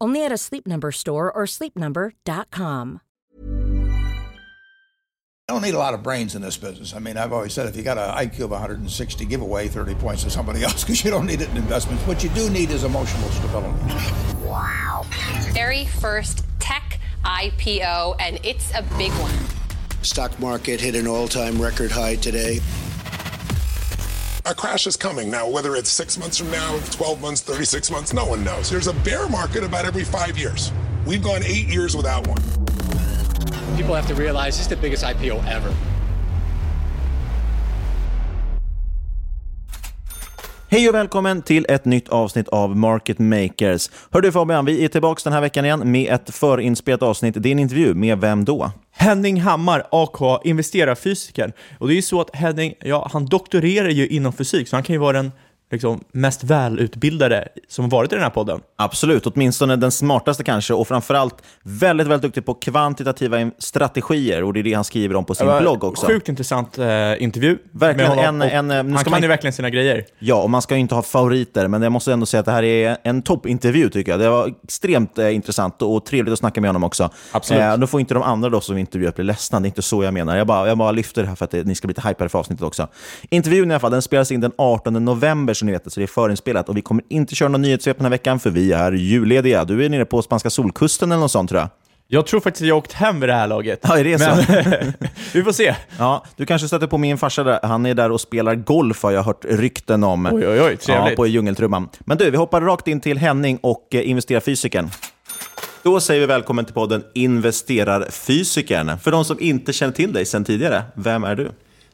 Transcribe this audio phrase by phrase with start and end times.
[0.00, 3.00] Only at a Sleep Number store or sleepnumber.com.
[5.50, 6.94] I don't need a lot of brains in this business.
[6.94, 9.96] I mean, I've always said if you got an IQ of 160, give away 30
[9.96, 12.06] points to somebody else because you don't need it in investments.
[12.06, 13.76] What you do need is emotional stability.
[14.44, 15.04] Wow.
[15.50, 19.34] Very first tech IPO, and it's a big one.
[20.02, 22.60] Stock market hit an all-time record high today.
[24.50, 25.30] A crash is coming.
[25.30, 28.68] Now, whether it's six months from now, 12 months, 36 months, no one knows.
[28.68, 30.72] There's a bear market about every five years.
[31.06, 32.42] We've gone eight years without one.
[33.76, 35.72] People have to realize this is the biggest IPO ever.
[40.68, 43.90] Hej och välkommen till ett nytt avsnitt av Market Makers.
[44.10, 47.34] Hör du Fabian, vi är tillbaka den här veckan igen med ett förinspelat avsnitt.
[47.38, 48.72] Det är en intervju med vem då?
[49.00, 51.52] Henning Hammar, AK investerarfysiker.
[51.78, 54.82] Och det är ju så att Henning, ja, han doktorerar ju inom fysik, så han
[54.82, 55.32] kan ju vara den
[55.70, 58.60] liksom, mest välutbildade som varit i den här podden.
[58.76, 64.60] Absolut, åtminstone den smartaste kanske och framförallt väldigt, väldigt duktig på kvantitativa strategier och det
[64.60, 66.06] är det han skriver om på sin blogg också.
[66.06, 67.58] Sjukt intressant eh, intervju.
[67.72, 68.18] Verkligen.
[68.18, 69.22] En, en, en, han kan man...
[69.22, 70.04] ju verkligen sina grejer.
[70.18, 72.52] Ja, och man ska ju inte ha favoriter, men jag måste ändå säga att det
[72.52, 74.20] här är en toppintervju tycker jag.
[74.20, 77.10] Det var extremt eh, intressant och trevligt att snacka med honom också.
[77.32, 77.62] Absolut.
[77.62, 80.04] Eh, då får inte de andra då som intervjuat bli ledsna, det är inte så
[80.04, 80.36] jag menar.
[80.36, 82.28] Jag bara, jag bara lyfter det här för att det, ni ska bli lite hypade
[82.28, 82.88] för avsnittet också.
[83.30, 86.04] Intervjun i alla fall, den spelas in den 18 november så ni vet, så det
[86.04, 86.68] är förinspelat.
[86.68, 89.64] Och vi kommer inte köra någon nyhetssvep den här veckan, för vi är jullediga.
[89.64, 91.68] Du är nere på spanska solkusten eller något sånt, tror jag.
[92.12, 93.80] Jag tror faktiskt att jag har åkt hem vid det här laget.
[93.82, 94.52] Ja, är det Men, så?
[95.38, 95.74] vi får se.
[95.98, 97.60] Ja, du kanske stöter på min farsa där.
[97.62, 100.26] Han är där och spelar golf, har jag hört rykten om.
[100.26, 101.10] Oj, oj, oj, trevligt.
[101.10, 101.88] Ja, på djungeltrumman.
[102.00, 104.90] Men du, vi hoppar rakt in till Henning och eh, investerarfysikern.
[105.82, 108.98] Då säger vi välkommen till podden Investerarfysikern.
[108.98, 111.50] För de som inte känner till dig sedan tidigare, vem är du?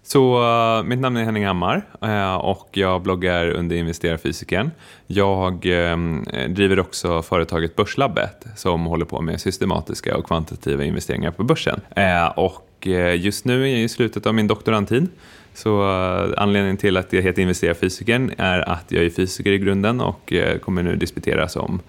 [0.08, 4.70] Så uh, mitt namn är Henning Hammar uh, och jag bloggar under Investerarfysikern.
[5.06, 11.44] Jag um, driver också företaget Börslabbet som håller på med systematiska och kvantitativa investeringar på
[11.44, 11.80] börsen.
[11.98, 12.86] Uh, och
[13.16, 15.08] just nu är jag i slutet av min doktorandtid.
[15.54, 15.82] Så
[16.36, 20.82] anledningen till att jag heter Investerarfysikern är att jag är fysiker i grunden och kommer
[20.82, 21.80] nu disputera som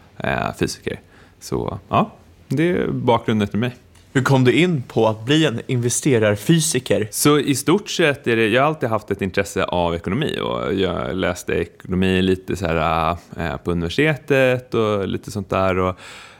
[0.59, 0.99] fysiker.
[1.39, 2.11] Så ja,
[2.47, 3.75] det är bakgrunden till mig.
[4.17, 7.07] Hur kom du in på att bli en investerarfysiker?
[7.11, 10.73] Så i stort sett är det, jag har alltid haft ett intresse av ekonomi och
[10.73, 15.77] jag läste ekonomi lite så här, äh, på universitetet och lite sånt där.
[15.77, 15.95] Och,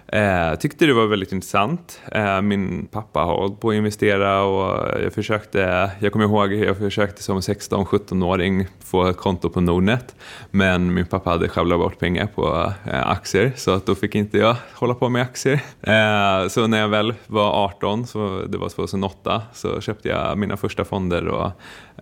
[0.08, 2.02] eh, tyckte det var väldigt intressant.
[2.12, 6.78] Eh, min pappa har hållit på att investera och jag försökte, jag kommer ihåg, jag
[6.78, 10.16] försökte som 16-17-åring få ett konto på Nordnet.
[10.52, 14.38] Men min pappa hade sjabblat bort pengar på eh, aktier så att då fick inte
[14.38, 15.62] jag hålla på med aktier.
[15.82, 20.58] Eh, så när jag väl var 18, så det var 2008, så köpte jag mina
[20.58, 21.52] första fonder och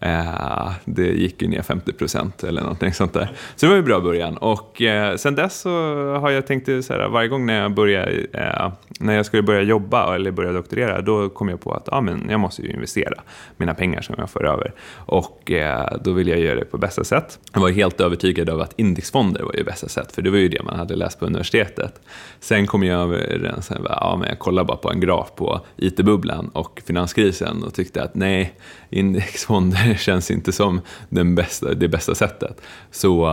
[0.01, 3.31] Eh, det gick ju ner 50 procent eller någonting sånt där.
[3.55, 5.69] Så det var ju en bra början och eh, sen dess så
[6.15, 9.43] har jag tänkt så här, varje gång när jag börjar började, eh, när jag skulle
[9.43, 12.71] börja jobba eller börja doktorera, då kom jag på att ah, men jag måste ju
[12.71, 13.21] investera
[13.57, 14.73] mina pengar som jag får över.
[14.95, 17.39] Och eh, då vill jag göra det på bästa sätt.
[17.53, 20.47] Jag var helt övertygad av att indexfonder var ju bästa sätt, för det var ju
[20.47, 22.01] det man hade läst på universitetet.
[22.39, 26.49] Sen kom jag över en ja, men jag kollade bara på en graf på IT-bubblan
[26.53, 28.53] och finanskrisen och tyckte att nej,
[28.89, 32.61] indexfonder känns inte som den bästa, det bästa sättet.
[32.91, 33.25] Så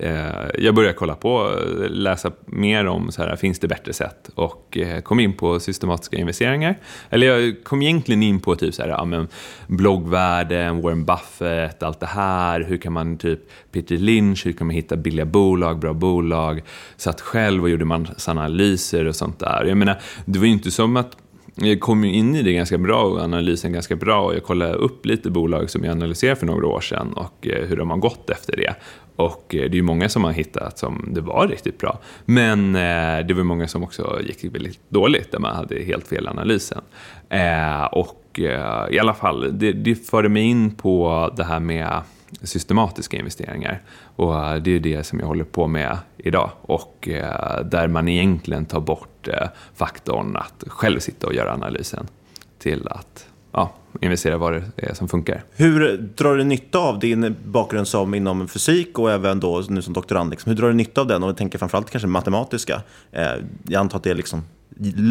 [0.00, 1.58] eh, jag började kolla på,
[1.90, 6.16] läsa mer om så här, finns det bättre sätt och eh, kom in på systematiska
[6.16, 6.78] investeringar.
[7.10, 9.28] Eller jag kom egentligen in på typ så här, ja, men
[9.66, 12.60] bloggvärlden, Warren Buffett, allt det här.
[12.60, 13.40] Hur kan man typ
[13.72, 16.62] Peter Lynch, hur kan man hitta billiga bolag, bra bolag?
[16.96, 19.64] Satt själv och gjorde massa analyser och sånt där.
[19.64, 21.16] Jag menar, det var ju inte som att
[21.56, 25.06] jag kom in i det ganska bra och analysen ganska bra och jag kollade upp
[25.06, 28.30] lite bolag som jag analyserade för några år sedan och eh, hur de har gått
[28.30, 28.74] efter det.
[29.16, 31.98] Och eh, det är ju många som har hittat som det var riktigt bra.
[32.24, 36.28] Men eh, det var många som också gick väldigt dåligt där man hade helt fel
[36.28, 36.80] analysen.
[37.92, 38.40] Och
[38.90, 42.02] i alla fall, det, det förde mig in på det här med
[42.42, 43.82] systematiska investeringar.
[44.16, 46.50] Och eh, det är det som jag håller på med idag.
[46.62, 52.06] Och eh, där man egentligen tar bort eh, faktorn att själv sitta och göra analysen
[52.58, 55.42] till att ja, investera vad det är som funkar.
[55.52, 59.92] Hur drar du nytta av din bakgrund som inom fysik och även då nu som
[59.92, 60.30] doktorand?
[60.30, 60.50] Liksom?
[60.50, 61.22] Hur drar du nytta av den?
[61.22, 62.82] Och jag tänker framförallt kanske matematiska.
[63.62, 64.42] Jag antar att det är liksom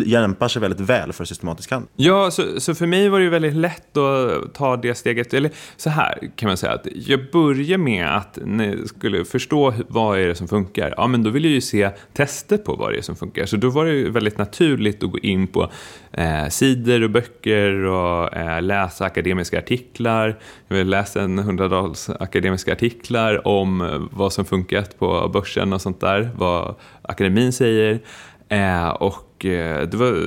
[0.06, 1.90] lämpar sig väldigt väl för systematisk handel.
[1.96, 5.34] Ja, så, så, för mig var det ju väldigt lätt att ta det steget.
[5.34, 9.74] Eller så här kan man säga att jag börjar med att när jag skulle förstå
[9.88, 10.94] vad är det som funkar.
[10.98, 13.46] Ja, men då vill jag ju se tester på vad det är som funkar.
[13.46, 15.72] Så då var det väldigt naturligt att gå in på
[16.12, 20.40] eh, sidor och böcker och eh, läsa akademiska artiklar.
[20.68, 26.30] Jag läste en hundradals akademiska artiklar om vad som funkat på börsen och sånt där.
[26.36, 28.00] Vad akademin säger.
[28.50, 30.18] Eh, och Eh, det var,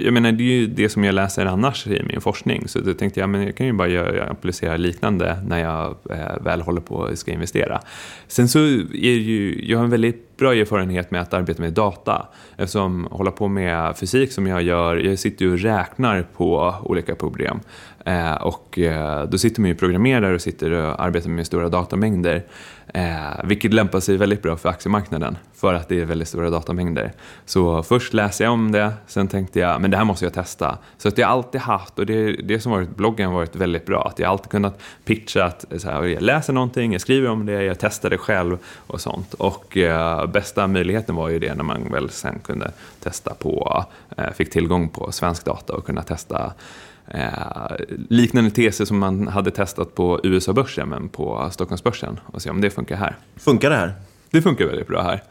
[0.00, 2.68] jag menar, det är ju det som jag läser annars i min forskning.
[2.68, 6.42] Så då tänkte jag, men jag kan ju bara göra, applicera liknande när jag eh,
[6.42, 7.80] väl håller på att ska investera.
[8.28, 12.26] Sen så är ju, jag har en väldigt bra erfarenhet med att arbeta med data.
[12.56, 16.74] Eftersom jag håller på med fysik som jag gör, jag sitter ju och räknar på
[16.82, 17.60] olika problem.
[18.04, 21.68] Eh, och eh, då sitter man ju och programmerar och sitter och arbetar med stora
[21.68, 22.44] datamängder.
[22.94, 27.12] Eh, vilket lämpar sig väldigt bra för aktiemarknaden för att det är väldigt stora datamängder.
[27.44, 30.78] Så först läste jag om det, sen tänkte jag men det här måste jag testa.
[30.98, 33.86] Så att jag har alltid haft, och det, det som varit bloggen har varit väldigt
[33.86, 37.46] bra, att jag alltid kunnat pitcha att så här, jag läser någonting, jag skriver om
[37.46, 39.34] det, jag testar det själv och sånt.
[39.34, 42.70] Och eh, bästa möjligheten var ju det när man väl sen kunde
[43.00, 43.84] testa på,
[44.16, 46.52] eh, fick tillgång på svensk data och kunna testa
[47.14, 47.76] Eh,
[48.08, 52.70] liknande teser som man hade testat på USA-börsen men på Stockholmsbörsen och se om det
[52.70, 53.16] funkar här.
[53.36, 53.94] Funkar det här?
[54.30, 55.22] Det funkar väldigt bra här.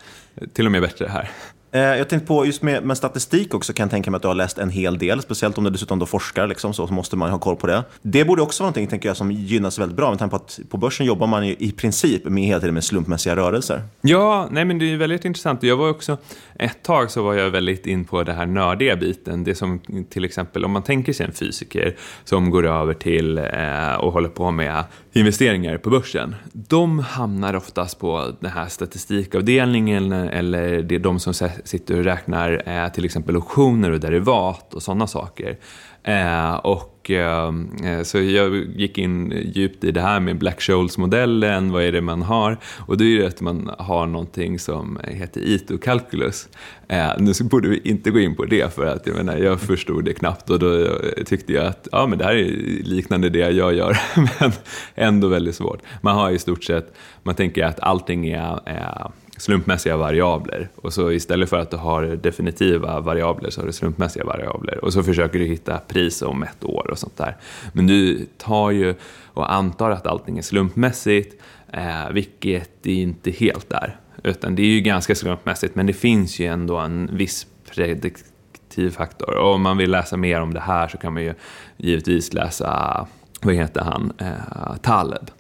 [0.53, 1.29] Till och med bättre här.
[1.71, 4.27] Eh, jag tänkte på, just med, med, statistik också kan jag tänka mig att du
[4.27, 7.15] har läst en hel del, speciellt om du dessutom då forskar, liksom, så, så måste
[7.15, 7.83] man ha koll på det.
[8.01, 10.59] Det borde också vara någonting tänker jag, som gynnas väldigt bra, med tanke på att
[10.69, 13.81] på börsen jobbar man ju i princip med hela tiden med slumpmässiga rörelser.
[14.01, 15.63] Ja, nej men det är väldigt intressant.
[15.63, 16.17] Jag var också,
[16.55, 19.79] ett tag så var jag väldigt in på det här nördiga biten, det som
[20.09, 24.29] till exempel om man tänker sig en fysiker som går över till eh, och håller
[24.29, 24.83] på med
[25.19, 26.35] investeringar på börsen.
[26.53, 31.33] De hamnar oftast på den här statistikavdelningen eller det är de som
[31.63, 35.57] sitter och räknar eh, till exempel optioner och derivat och sådana saker.
[36.03, 41.71] Eh, och och, eh, så jag gick in djupt i det här med Black Scholes-modellen,
[41.71, 42.57] vad är det man har?
[42.87, 46.47] Och då är det att man har någonting som heter Ito-calculus.
[46.87, 50.05] Eh, nu borde vi inte gå in på det för att jag, menar, jag förstod
[50.05, 50.87] det knappt och då
[51.25, 53.97] tyckte jag att ja, men det här är liknande det jag gör,
[54.39, 54.51] men
[54.95, 55.79] ändå väldigt svårt.
[56.01, 60.69] Man har i stort sett, man tänker att allting är, är slumpmässiga variabler.
[60.75, 64.85] Och så istället för att du har definitiva variabler så har du slumpmässiga variabler.
[64.85, 67.37] Och så försöker du hitta pris om ett år och sånt där.
[67.73, 68.95] Men du tar ju
[69.33, 71.41] och antar att allting är slumpmässigt,
[71.73, 73.99] eh, vilket det inte helt är.
[74.23, 79.35] Utan det är ju ganska slumpmässigt, men det finns ju ändå en viss prediktiv faktor.
[79.35, 81.33] Och om man vill läsa mer om det här så kan man ju
[81.77, 83.07] givetvis läsa,
[83.41, 85.31] vad heter han, eh, Taleb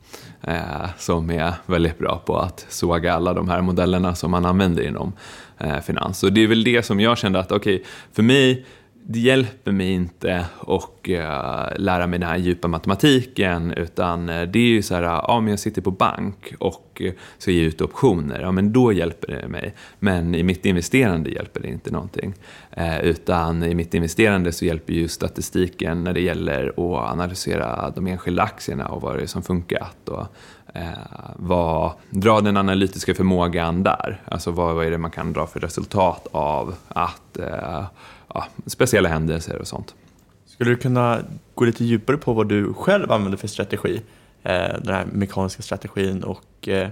[0.49, 4.83] eh, som är väldigt bra på att såga alla de här modellerna som man använder
[4.83, 5.13] inom
[5.57, 6.23] eh, finans.
[6.23, 8.65] Och det är väl det som jag kände att, okej, okay, för mig,
[9.11, 14.59] det hjälper mig inte och eh, lära mig den här djupa matematiken utan eh, det
[14.59, 17.81] är ju så här, ja men jag sitter på bank och eh, ska ge ut
[17.81, 19.73] optioner, ja men då hjälper det mig.
[19.99, 22.33] Men i mitt investerande hjälper det inte någonting.
[23.01, 28.43] Utan i mitt investerande så hjälper ju statistiken när det gäller att analysera de enskilda
[28.43, 30.09] aktierna och vad det är som funkat.
[30.09, 30.27] Och,
[30.73, 30.89] eh,
[31.35, 34.21] vad, dra den analytiska förmågan där.
[34.25, 37.85] Alltså vad, vad är det man kan dra för resultat av att eh,
[38.33, 39.95] ja, speciella händelser och sånt.
[40.45, 41.19] Skulle du kunna
[41.55, 44.01] gå lite djupare på vad du själv använder för strategi?
[44.43, 46.89] Eh, den här mekaniska strategin och eh,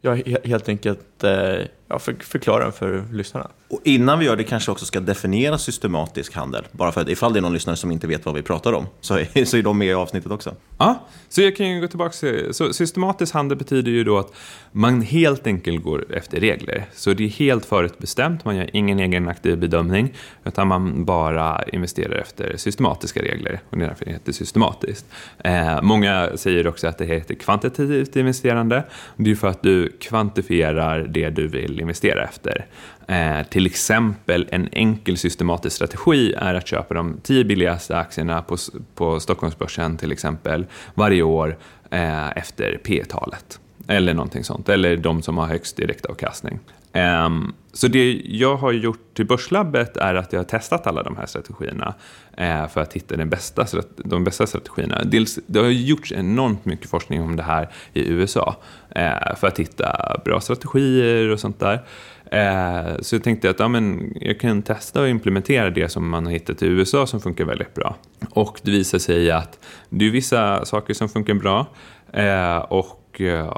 [0.00, 1.56] ja, helt enkelt eh,
[1.88, 3.50] ja, för, förklara den för lyssnarna.
[3.68, 6.64] Och innan vi gör det kanske också ska definiera systematisk handel.
[6.72, 8.86] Bara för att ifall det är någon lyssnare som inte vet vad vi pratar om
[9.00, 10.54] så är, så är de med i avsnittet också.
[10.78, 14.32] Ja, så jag kan ju gå tillbaka till, så systematisk handel betyder ju då att
[14.72, 16.84] man helt enkelt går efter regler.
[16.94, 20.14] Så det är helt förutbestämt, man gör ingen egen aktiv bedömning
[20.44, 25.06] utan man bara investerar efter systematiska regler och det är därför det heter systematiskt.
[25.38, 28.84] Eh, många säger också att det heter kvantitativt investerande.
[29.16, 32.66] Det är ju för att du kvantifierar det du vill investera efter.
[33.08, 38.56] Eh, till exempel en enkel systematisk strategi är att köpa de tio billigaste aktierna på,
[38.94, 41.56] på Stockholmsbörsen till exempel varje år
[41.90, 43.60] eh, efter P-talet.
[43.88, 46.58] Eller någonting sånt, eller de som har högst direktavkastning.
[46.94, 51.16] Um, så det jag har gjort till Börslabbet är att jag har testat alla de
[51.16, 51.94] här strategierna
[52.36, 55.02] eh, för att hitta den bästa, de bästa strategierna.
[55.04, 58.56] Dels, det har gjorts enormt mycket forskning om det här i USA
[58.90, 61.84] eh, för att hitta bra strategier och sånt där.
[62.30, 66.26] Eh, så jag tänkte att ja, men jag kan testa och implementera det som man
[66.26, 67.96] har hittat i USA som funkar väldigt bra.
[68.30, 69.58] Och det visar sig att
[69.88, 71.66] det är vissa saker som funkar bra
[72.12, 73.52] eh, och och eh,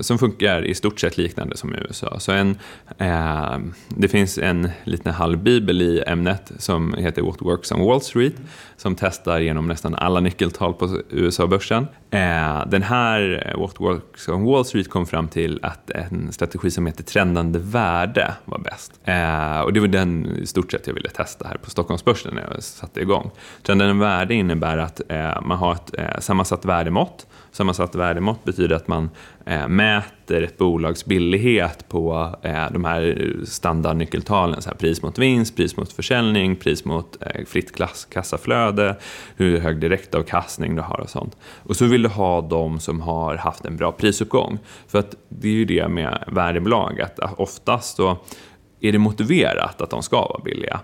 [0.00, 2.20] som funkar i stort sett liknande som i USA.
[2.20, 2.58] Så en,
[2.98, 8.34] eh, det finns en liten halvbibel i ämnet som heter What Works on Wall Street
[8.76, 11.86] som testar genom nästan alla nyckeltal på USA-börsen.
[12.12, 16.70] Eh, den här eh, What Works on Wall Street kom fram till att en strategi
[16.70, 19.00] som heter trendande värde var bäst.
[19.04, 22.42] Eh, och det var den i stort sett jag ville testa här på Stockholmsbörsen när
[22.42, 23.30] jag satte igång.
[23.62, 28.88] Trendande värde innebär att eh, man har ett eh, sammansatt värdemått Sammansatt värdemått betyder att
[28.88, 29.10] man
[29.46, 35.18] eh, mäter mäter ett bolags billighet på eh, de här standardnyckeltalen, så här pris mot
[35.18, 38.96] vinst, pris mot försäljning, pris mot eh, fritt klass, kassaflöde,
[39.36, 41.36] hur hög direktavkastning du har och sånt.
[41.62, 44.58] Och så vill du ha de som har haft en bra prisuppgång.
[44.88, 48.16] För att det är ju det med värdebolag, att oftast så
[48.80, 50.80] är det motiverat att de ska vara billiga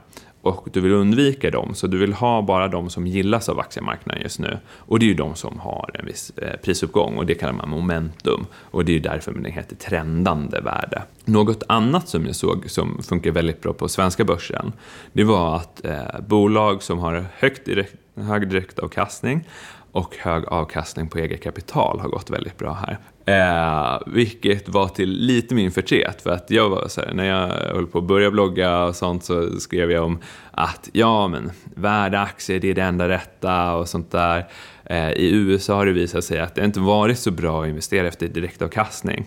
[0.48, 4.22] och du vill undvika dem, så du vill ha bara de som gillas av aktiemarknaden
[4.22, 4.58] just nu.
[4.68, 7.68] Och det är ju de som har en viss eh, prisuppgång och det kallar man
[7.68, 8.46] momentum.
[8.54, 11.02] Och det är ju därför den heter trendande värde.
[11.24, 14.72] Något annat som jag såg som funkar väldigt bra på svenska börsen,
[15.12, 19.48] det var att eh, bolag som har högt direkt, hög direktavkastning
[19.92, 22.98] och hög avkastning på eget kapital har gått väldigt bra här.
[23.28, 27.74] Eh, vilket var till lite min förtret, för att jag var så här, när jag
[27.74, 30.18] höll på att börja blogga och sånt så skrev jag om
[30.50, 34.46] att ja, men värdeaktier, det är det enda rätta och sånt där.
[34.84, 38.08] Eh, I USA har det visat sig att det inte varit så bra att investera
[38.08, 39.26] efter direktavkastning.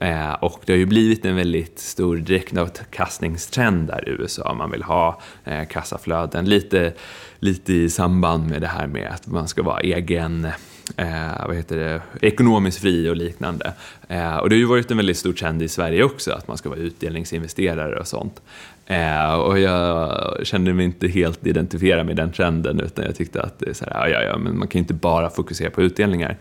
[0.00, 4.54] Eh, och det har ju blivit en väldigt stor direktavkastningstrend där i USA.
[4.54, 6.92] Man vill ha eh, kassaflöden lite,
[7.38, 10.48] lite i samband med det här med att man ska vara egen
[10.96, 13.72] eh, vad heter det, ekonomiskt fri och liknande.
[14.08, 16.56] Eh, och det har ju varit en väldigt stor trend i Sverige också, att man
[16.56, 18.42] ska vara utdelningsinvesterare och sånt.
[18.86, 23.58] Eh, och jag kände mig inte helt identifierad med den trenden, utan jag tyckte att
[23.58, 26.36] det är så här, ja, ja, men man kan ju inte bara fokusera på utdelningar.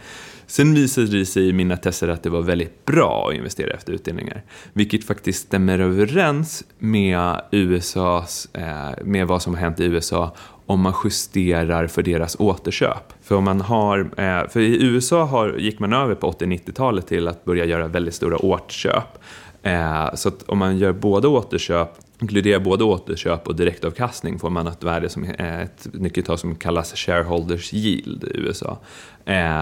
[0.48, 3.94] Sen visade det sig i mina tester att det var väldigt bra att investera efter
[3.94, 10.36] utdelningar, vilket faktiskt stämmer överens med USAs, eh, med vad som har hänt i USA
[10.66, 13.14] om man justerar för deras återköp.
[13.22, 17.28] För, om man har, eh, för i USA har, gick man över på 80-90-talet till
[17.28, 19.24] att börja göra väldigt stora återköp.
[19.64, 21.90] Eh, så att om man gör både återköp,
[22.22, 26.94] inkluderar både återköp och direktavkastning får man ett värde som är ett nyckeltal som kallas
[26.96, 28.80] shareholders yield i USA.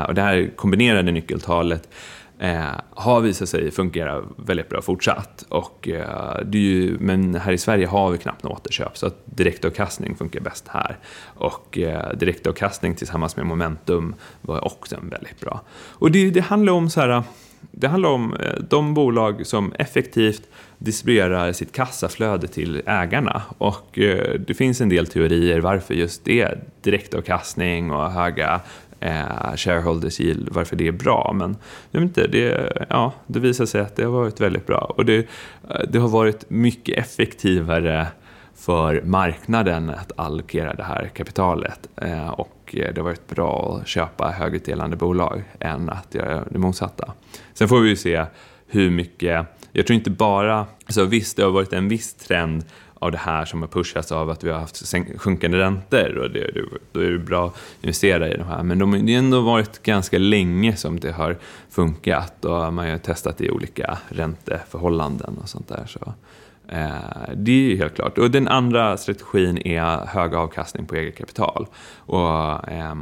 [0.07, 1.89] Och det här kombinerade nyckeltalet
[2.43, 5.45] eh, har visat sig fungera väldigt bra fortsatt.
[5.49, 9.07] Och, eh, det är ju, men här i Sverige har vi knappt något återköp så
[9.07, 10.97] att direktavkastning funkar bäst här.
[11.35, 15.61] Och eh, direktavkastning tillsammans med momentum var också väldigt bra.
[15.73, 17.23] Och det, det handlar om så här,
[17.71, 23.41] det handlar om eh, de bolag som effektivt distribuerar sitt kassaflöde till ägarna.
[23.57, 28.61] Och eh, det finns en del teorier varför just det, direktavkastning och höga
[29.03, 31.31] eh, shareholders yield, varför det är bra.
[31.35, 31.57] Men
[31.91, 34.93] jag vet inte, det, ja, det visar sig att det har varit väldigt bra.
[34.97, 38.07] Och det, eh, det har varit mycket effektivare
[38.55, 41.89] för marknaden att allokera det här kapitalet.
[41.95, 47.13] Eh, och det har varit bra att köpa högutdelande bolag än att göra det motsatta.
[47.53, 48.25] Sen får vi ju se
[48.67, 52.65] hur mycket, jag tror inte bara, alltså visst det har varit en viss trend
[53.03, 56.51] av det här som har pushats av att vi har haft sjunkande räntor och det,
[56.91, 58.63] då är det bra att investera i de här.
[58.63, 61.37] Men de har ändå varit ganska länge som det har
[61.69, 65.85] funkat och man har testat i olika ränteförhållanden och sånt där.
[65.87, 66.13] Så,
[66.67, 68.17] eh, det är ju helt klart.
[68.17, 71.67] Och den andra strategin är hög avkastning på eget kapital.
[71.97, 72.95] Och eh,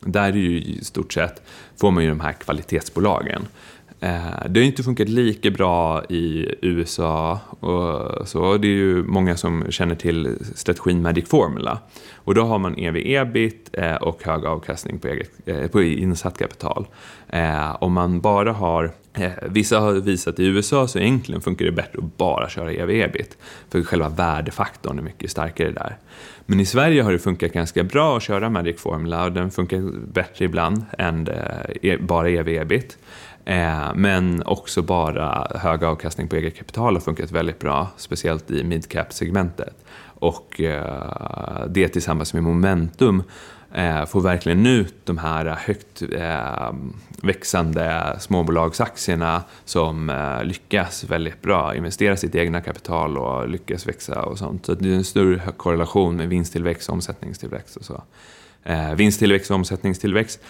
[0.00, 1.42] där är ju i stort sett,
[1.80, 3.46] får man ju de här kvalitetsbolagen.
[4.02, 8.56] Eh, det har inte funkat lika bra i USA och så.
[8.56, 11.78] Det är ju många som känner till strategin Magic Formula.
[12.14, 16.86] Och då har man ev-ebit eh, och hög avkastning på, eget, eh, på insatt kapital.
[17.78, 18.90] Om man bara har
[19.42, 23.38] Vissa har visat i USA så egentligen funkar det bättre att bara köra ev-ebit.
[23.70, 25.96] För själva värdefaktorn är mycket starkare där.
[26.46, 29.80] Men i Sverige har det funkat ganska bra att köra Magic Formula och den funkar
[30.12, 31.28] bättre ibland än
[31.82, 32.98] e, bara ev-ebit.
[33.44, 38.64] Eh, men också bara hög avkastning på eget kapital har funkat väldigt bra, speciellt i
[38.64, 39.84] midcap-segmentet.
[40.04, 43.22] Och eh, det tillsammans med momentum
[43.72, 46.72] eh, får verkligen ut de här högt eh,
[47.22, 54.38] växande småbolagsaktierna som eh, lyckas väldigt bra investera sitt egna kapital och lyckas växa och
[54.38, 54.66] sånt.
[54.66, 58.02] Så det är en stor korrelation med vinsttillväxt och omsättningstillväxt och så.
[58.64, 60.40] Eh, vinsttillväxt och omsättningstillväxt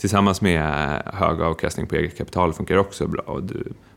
[0.00, 3.40] tillsammans med eh, hög avkastning på eget kapital funkar också bra.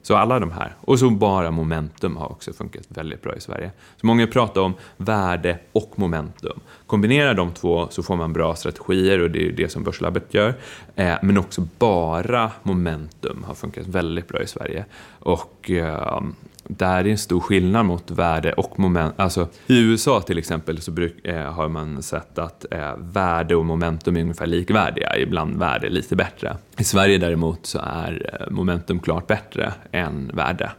[0.02, 0.76] Så alla de här.
[0.82, 3.72] Och så bara momentum har också funkat väldigt bra i Sverige.
[4.02, 6.60] Så många pratar om värde och momentum.
[6.88, 10.56] Kombinera de två så får man bra strategier och det är det som Börslabbet gör.
[10.96, 14.86] Eh, men också bara momentum har funkat väldigt bra i Sverige.
[15.20, 16.22] Och eh,
[16.68, 19.14] där är en stor skillnad mot värde och moment.
[19.18, 23.66] Alltså, I USA till exempel så bruk, eh, har man sett att eh, värde och
[23.66, 26.58] momentum är ungefär likvärdiga, ibland värde lite bättre.
[26.78, 30.72] I Sverige däremot så är eh, momentum klart bättre än värde.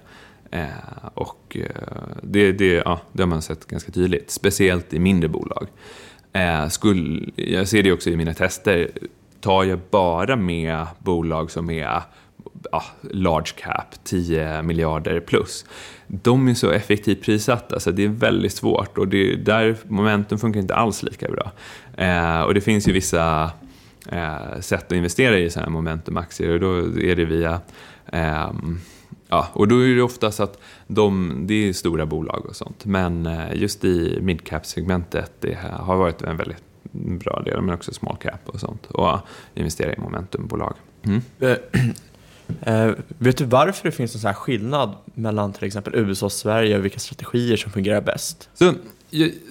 [0.50, 1.82] Eh, och eh,
[2.22, 5.68] det, det, ja, det har man sett ganska tydligt, speciellt i mindre bolag.
[6.32, 8.90] Eh, skulle, jag ser det också i mina tester,
[9.40, 12.02] tar jag bara med bolag som är
[12.72, 15.64] ja, large cap, 10 miljarder plus.
[16.06, 20.60] De är så effektivt prissatta så det är väldigt svårt och det, där momentum funkar
[20.60, 21.52] inte alls lika bra.
[21.96, 23.50] Eh, och det finns ju vissa
[24.12, 27.60] eh, sätt att investera i sådana här momentumaktier och då är det via
[28.12, 28.50] eh,
[29.28, 32.84] Ja, och då är det oftast att de, det är stora bolag och sånt.
[32.84, 38.16] Men eh, just i midcap-segmentet, det har varit en väldigt bra del, men också small
[38.16, 38.86] cap och sånt.
[38.86, 39.18] Och
[39.54, 40.74] investera i momentumbolag.
[41.02, 41.20] Mm.
[41.40, 41.56] Eh,
[42.62, 46.32] Eh, vet du varför det finns en sån här skillnad mellan till exempel USA och
[46.32, 48.48] Sverige och vilka strategier som fungerar bäst?
[48.54, 48.74] Så,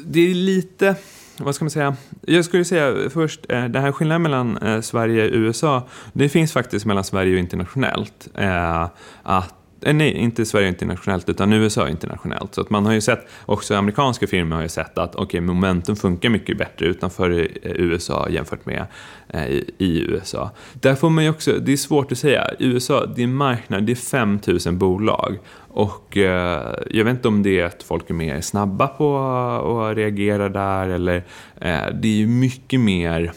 [0.06, 0.96] det är lite,
[1.38, 1.96] vad ska man säga?
[2.22, 6.52] Jag skulle säga först, eh, den här skillnaden mellan eh, Sverige och USA, det finns
[6.52, 8.28] faktiskt mellan Sverige och internationellt.
[8.34, 8.88] Eh,
[9.24, 9.54] att
[9.86, 12.56] Eh, nej, inte Sverige internationellt utan USA internationellt.
[12.56, 15.96] Så att man har ju sett, också amerikanska firmor har ju sett att okay, momentum
[15.96, 18.86] funkar mycket bättre utanför eh, USA jämfört med
[19.30, 20.52] eh, i, USA.
[20.74, 23.84] Där får man ju också, det är svårt att säga, USA, det är en marknad,
[23.84, 25.40] det är 5000 bolag.
[25.76, 29.98] Och eh, jag vet inte om det är att folk är mer snabba på att
[29.98, 31.16] reagera där eller
[31.62, 33.34] eh, det är ju mycket mer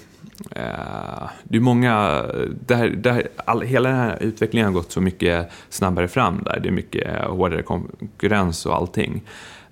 [0.50, 2.24] Eh, det är många,
[2.66, 6.60] där, där, all, hela den här utvecklingen har gått så mycket snabbare fram där.
[6.62, 9.22] Det är mycket hårdare konkurrens och allting.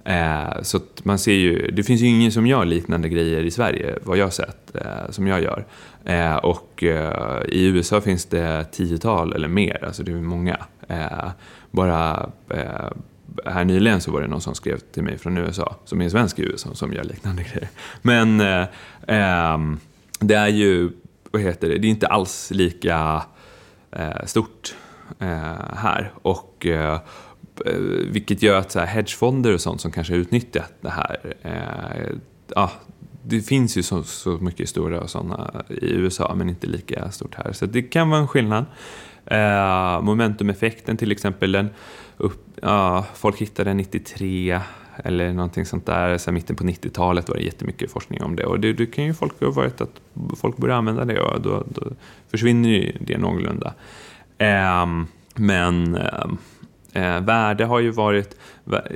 [0.05, 3.99] Eh, så man ser ju, det finns ju ingen som gör liknande grejer i Sverige,
[4.03, 5.65] vad jag har sett, eh, som jag gör.
[6.05, 10.59] Eh, och eh, i USA finns det tiotal eller mer, alltså det är många.
[10.89, 11.31] Eh,
[11.71, 12.31] bara
[13.47, 16.11] här nyligen så var det någon som skrev till mig från USA, som är en
[16.11, 17.69] svensk i USA, som gör liknande grejer.
[18.03, 18.41] Men
[19.07, 19.81] ehm,
[20.21, 20.91] det är ju,
[21.31, 23.23] vad heter det, det är inte alls lika
[23.93, 24.75] eh, stort
[25.19, 26.13] eh, här.
[26.23, 27.01] Och, eh,
[28.13, 32.17] vilket gör att så här, hedgefonder och sånt som kanske har utnyttjat det här, eh,
[32.55, 32.71] ja,
[33.23, 37.35] det finns ju så, så mycket stora och sådana i USA men inte lika stort
[37.35, 37.53] här.
[37.53, 38.65] Så det kan vara en skillnad.
[39.27, 41.69] Eh, momentumeffekten till exempel, den
[42.17, 44.61] upp, ja, folk hittade 93
[45.05, 46.19] eller någonting sånt där.
[46.19, 49.15] Sen mitten på 90-talet var det jättemycket forskning om det och det, det kan ju
[49.15, 50.01] folk ha varit att
[50.37, 51.83] folk börjar använda det och då, då
[52.31, 53.75] försvinner ju det någorlunda.
[54.39, 54.87] Eh,
[55.35, 56.37] men ehm,
[56.93, 58.37] eh, värde har ju varit,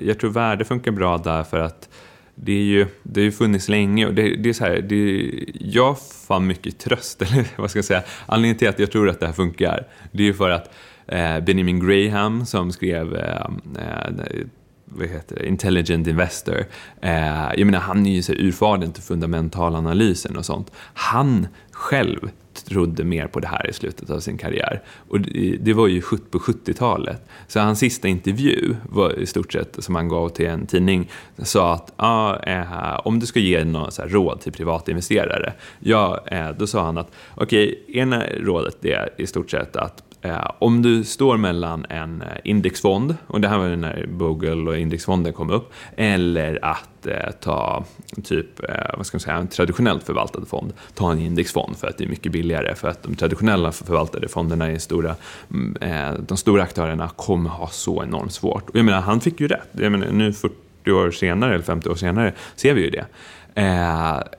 [0.03, 1.89] jag tror värde funkar bra därför att
[2.35, 5.33] det, är ju, det har ju funnits länge och det, det är så här, det,
[5.61, 9.21] jag fann mycket tröst, eller vad ska jag säga, anledningen till att jag tror att
[9.21, 10.71] det här funkar, det är ju för att
[11.07, 14.47] eh, Benjamin Graham som skrev ehm, eh
[14.91, 16.65] vad heter det, intelligent investor.
[17.01, 20.73] Eh, jag menar, han är ju så urfadern till fundamentalanalysen och sånt.
[20.95, 22.31] Han själv
[22.65, 24.83] trodde mer på det här i slutet av sin karriär.
[25.09, 25.21] Och
[25.61, 27.29] det var ju på 70-talet.
[27.47, 31.75] Så hans sista intervju var i stort sett, som han gav till en tidning, sa
[31.75, 36.67] att ah, eh, om du ska ge några så råd till privatinvesterare, ja, eh, då
[36.67, 41.05] sa han att okej, okay, ena rådet är i stort sett att Eh, om du
[41.05, 45.73] står mellan en eh, indexfond, och det här var när Bogle och indexfonden kom upp,
[45.97, 47.85] eller att eh, ta
[48.25, 48.47] typ,
[48.97, 52.09] vad ska man säga, en traditionellt förvaltad fond, ta en indexfond för att det är
[52.09, 55.15] mycket billigare, för att de traditionella förvaltade fonderna är stora,
[55.51, 55.77] mm,
[56.29, 58.71] de stora aktörerna kommer ha så enormt svårt.
[58.71, 59.69] Och jag menar, han fick ju rätt.
[59.73, 63.07] Jag menar, nu 40 år senare, eller 50 år senare, ser vi ju det.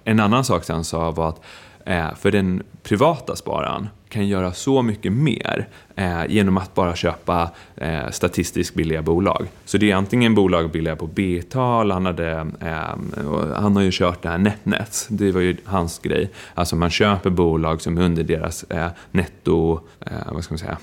[0.03, 1.41] En annan sak som han sa var att
[2.15, 8.09] för den privata spararen kan göra så mycket mer eh, genom att bara köpa eh,
[8.09, 9.47] statistiskt billiga bolag.
[9.65, 14.21] Så det är antingen bolag billiga på B-tal, han, hade, eh, han har ju kört
[14.21, 16.31] det här NetNets, det var ju hans grej.
[16.53, 20.77] Alltså man köper bolag som är under deras eh, netto, eh, vad ska man säga?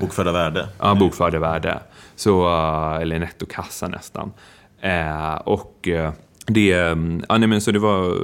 [0.00, 0.68] Bokförda värde.
[0.78, 1.80] Ja, bokförda värde.
[2.16, 4.32] Så, eh, eller nettokassa nästan.
[5.44, 5.88] och
[6.46, 6.94] det, ja,
[7.38, 8.16] nej, men så det var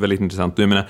[0.00, 0.58] väldigt intressant.
[0.58, 0.88] Jag menar,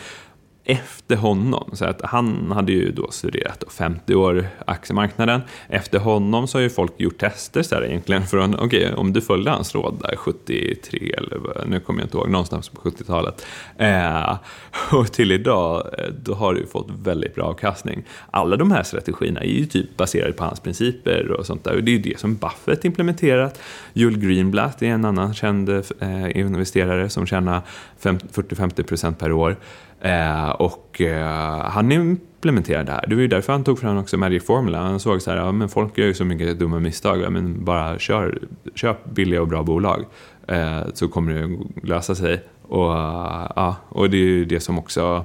[0.69, 5.41] efter honom, så att han hade ju då studerat 50 år aktiemarknaden.
[5.69, 9.13] Efter honom så har ju folk gjort tester så här egentligen från, okej, okay, om
[9.13, 13.47] du följde hans råd där 73 eller nu kommer jag inte ihåg, någonstans på 70-talet.
[13.77, 14.39] Eh,
[14.93, 18.03] och till idag, eh, då har du fått väldigt bra avkastning.
[18.31, 21.75] Alla de här strategierna är ju typ baserade på hans principer och sånt där.
[21.75, 23.61] Och det är ju det som Buffett implementerat.
[23.93, 27.63] Joel Greenblatt är en annan känd eh, investerare som tjänar
[28.01, 29.57] 40-50% per år.
[30.01, 33.05] Eh, och eh, han implementerade det här.
[33.07, 34.79] Det var ju därför han tog fram också Magic Formula.
[34.79, 37.65] Han såg så här, ja, men folk gör ju så mycket dumma misstag, ja, men
[37.65, 38.39] bara kör,
[38.75, 40.05] köp billiga och bra bolag
[40.49, 41.59] eh, så kommer det
[41.89, 42.43] lösa sig.
[42.63, 45.25] Och, eh, ja, och det är ju det som också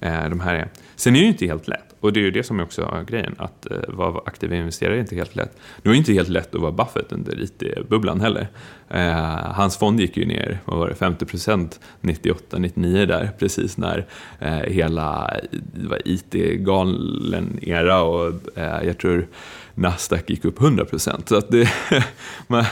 [0.00, 0.68] eh, de här är.
[1.00, 1.94] Sen är det ju inte helt lätt.
[2.00, 5.00] Och det är ju det som är också grejen, att eh, vara aktiv investerare är
[5.00, 5.56] inte helt lätt.
[5.82, 8.48] Det var inte helt lätt att vara Buffett under IT-bubblan heller.
[8.88, 14.06] Eh, hans fond gick ju ner, vad var det, 50 procent 98-99 där, precis när
[14.38, 19.26] eh, hela eh, IT-galen era och eh, jag tror
[19.74, 21.28] Nasdaq gick upp 100 procent.
[21.28, 21.72] Så att det,
[22.46, 22.64] man,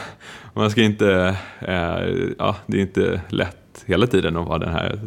[0.55, 4.99] man ska inte, eh, ja, det är inte lätt hela tiden att vara den här,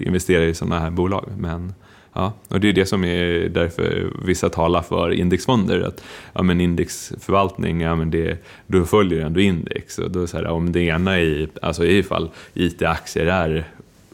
[0.00, 1.28] investera i sådana här bolag.
[1.38, 1.74] Men
[2.18, 5.80] Ja, och det är det som är därför vissa talar för indexfonder.
[5.80, 6.02] Att
[6.32, 9.98] ja, men indexförvaltning, ja, men det, då följer ändå index.
[9.98, 13.64] Och då så här, om det ena är, alltså ifall IT-aktier är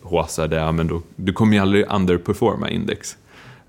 [0.03, 3.17] håsade, ja, men då, du kommer ju aldrig underperforma index.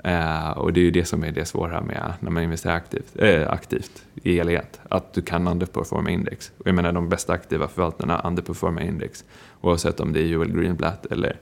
[0.04, 3.12] Eh, och det är ju det som är det svåra med när man investerar aktivt,
[3.16, 4.80] eh, aktivt i helhet.
[4.90, 6.52] Att du kan underperforma index.
[6.58, 9.24] Och jag menar de bästa aktiva förvaltarna underperformar index.
[9.62, 11.36] Oavsett om det är Joel Greenblatt eller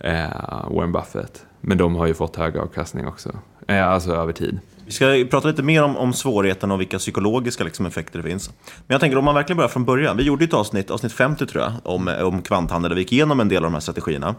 [0.00, 1.46] eh, Warren Buffett.
[1.60, 3.32] Men de har ju fått hög avkastning också,
[3.66, 4.58] eh, alltså över tid.
[4.86, 8.50] Vi ska prata lite mer om, om svårigheten och vilka psykologiska liksom, effekter det finns.
[8.76, 10.16] Men jag tänker om man verkligen börjar från början.
[10.16, 13.12] Vi gjorde ett avsnitt, avsnitt 50 tror jag, om, eh, om kvanthandel där vi gick
[13.12, 14.34] igenom en del av de här strategierna.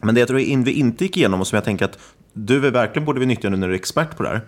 [0.00, 1.98] Men det jag tror vi inte gick igenom och som jag tänker att
[2.32, 4.40] du är verkligen borde vi nyttja nu när du är expert på det här.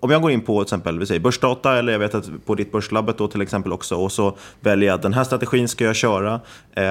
[0.00, 2.54] Om jag går in på till exempel vi säger börsdata eller jag vet att på
[2.54, 5.84] ditt börslabbet då till exempel också och så väljer jag att den här strategin ska
[5.84, 6.40] jag köra.
[6.72, 6.82] Eh,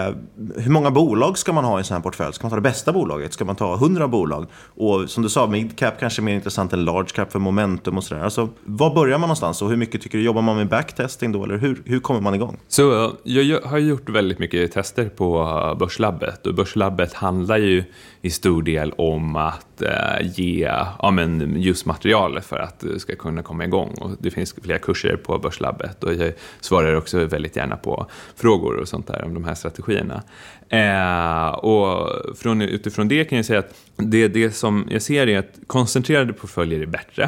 [0.56, 2.34] hur många bolag ska man ha i en sån här portfölj?
[2.34, 3.34] Ska man ta det bästa bolaget?
[3.34, 4.46] Ska man ta 100 bolag?
[4.76, 8.04] Och som du sa, midcap kanske är mer intressant än large cap för momentum och
[8.04, 8.22] sådär.
[8.22, 11.44] Alltså, var börjar man någonstans och hur mycket tycker du, jobbar man med backtesting då
[11.44, 12.60] eller hur, hur kommer man igång?
[12.68, 17.84] Så eh, jag har gjort väldigt mycket tester på eh, Börslabbet och Börslabbet handlar ju
[18.22, 23.16] i stor del om att Eh, ge ja, men just material för att du ska
[23.16, 23.96] kunna komma igång.
[24.02, 28.76] Och det finns flera kurser på Börslabbet och jag svarar också väldigt gärna på frågor
[28.76, 30.24] och sånt där om de här strategierna.
[30.70, 35.40] Eh, och från, utifrån det kan jag säga att det, det som jag ser är
[35.40, 37.24] att koncentrerade portföljer är bättre.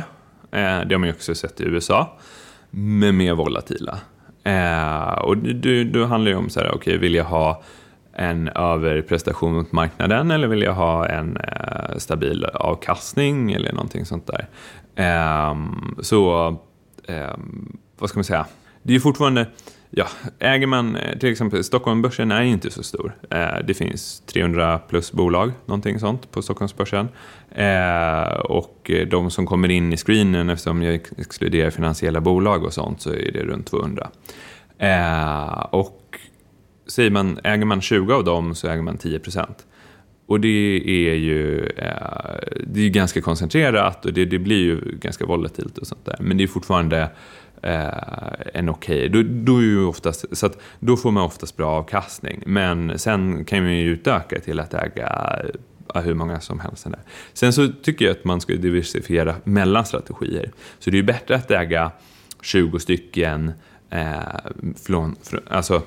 [0.51, 2.17] Eh, det har man ju också sett i USA,
[2.69, 3.99] men mer volatila.
[4.43, 7.63] Eh, och det, det handlar ju om så här, okej, okay, vill jag ha
[8.15, 14.27] en överprestation mot marknaden eller vill jag ha en eh, stabil avkastning eller någonting sånt
[14.27, 14.47] där.
[14.95, 15.55] Eh,
[16.01, 16.47] så,
[17.07, 17.37] eh,
[17.97, 18.45] vad ska man säga?
[18.83, 19.47] Det är fortfarande,
[19.89, 20.05] ja,
[20.39, 23.15] äger man eh, till exempel Stockholmbörsen är inte så stor.
[23.29, 27.07] Eh, det finns 300 plus bolag, någonting sånt på Stockholmsbörsen.
[27.51, 33.01] Eh, och de som kommer in i screenen, eftersom jag exkluderar finansiella bolag och sånt,
[33.01, 34.09] så är det runt 200.
[34.77, 36.04] Eh, och
[36.87, 39.65] säger man, äger man 20 av dem så äger man 10 procent.
[40.27, 42.35] Och det är ju eh,
[42.67, 46.15] det är ganska koncentrerat och det, det, blir ju ganska volatilt och sånt där.
[46.19, 47.09] Men det är fortfarande
[47.61, 47.89] eh,
[48.53, 49.09] en okej.
[49.09, 49.23] Okay.
[49.23, 52.43] Då, då, är ju oftast, så då får man oftast bra avkastning.
[52.45, 55.41] Men sen kan man ju utöka till att äga
[55.93, 56.83] hur många som helst.
[56.83, 56.99] Där.
[57.33, 60.51] Sen så tycker jag att man ska diversifiera mellan strategier.
[60.79, 61.91] Så det är ju bättre att äga
[62.41, 63.51] 20 stycken
[63.89, 64.17] eh,
[64.85, 65.15] från,
[65.49, 65.81] alltså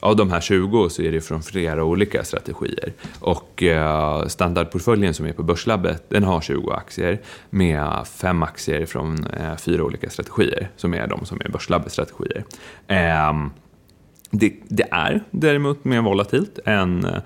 [0.00, 2.92] av de här 20 så är det från flera olika strategier.
[3.20, 9.24] Och eh, standardportföljen som är på Börslabbet, den har 20 aktier med fem aktier från
[9.24, 12.44] eh, fyra olika strategier, som är de som är Börslabbets strategier.
[12.86, 13.32] Eh,
[14.30, 17.20] det, det, är däremot mer volatilt än eh,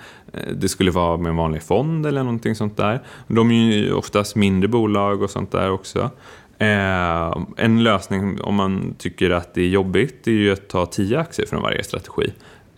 [0.55, 3.03] det skulle vara med en vanlig fond eller någonting sånt där.
[3.27, 6.11] De är ju oftast mindre bolag och sånt där också.
[6.59, 11.19] Eh, en lösning om man tycker att det är jobbigt är ju att ta 10
[11.19, 12.33] aktier från varje strategi.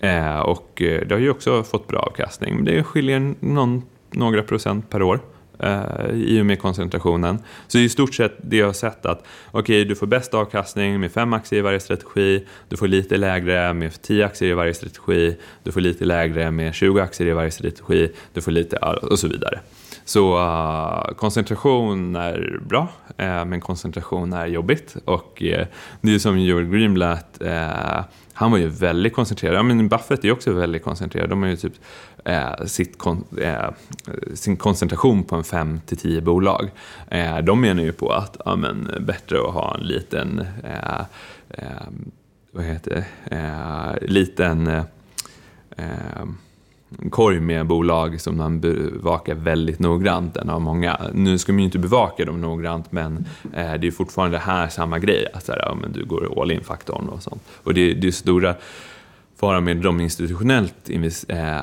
[0.04, 4.42] Eh, och eh, det har ju också fått bra avkastning, men det skiljer någon, några
[4.42, 5.20] procent per år
[5.58, 7.38] eh, i och med koncentrationen.
[7.66, 11.00] Så i stort sett det jag har sett att okej, okay, du får bäst avkastning
[11.00, 14.74] med fem aktier i varje strategi, du får lite lägre med 10 aktier i varje
[14.74, 19.18] strategi, du får lite lägre med 20 aktier i varje strategi, du får lite och
[19.18, 19.60] så vidare.
[20.04, 22.88] Så uh, koncentration är bra,
[23.20, 24.96] uh, men koncentration är jobbigt.
[25.04, 25.64] Och uh,
[26.00, 27.42] det är som Joel Greenblatt,
[28.34, 29.56] han var ju väldigt koncentrerad.
[29.56, 31.30] Ja, men Buffett är också väldigt koncentrerad.
[31.30, 31.74] De har ju typ
[32.24, 33.70] eh, sitt kon eh,
[34.34, 36.70] sin koncentration på en 5 till 10 bolag.
[37.08, 40.46] Eh, de menar ju på att ja, men, bättre att ha en liten,
[42.50, 44.82] vad heter det, liten
[47.10, 51.00] korg med bolag som man bevakar väldigt noggrant än av många.
[51.14, 54.98] Nu ska man ju inte bevaka dem noggrant men eh, det är fortfarande här samma
[54.98, 57.42] grej, att så här, ja, men du går all in-faktorn och sånt.
[57.62, 58.54] Och det, det är stora
[59.36, 60.90] faran med de institutionellt
[61.28, 61.60] eh,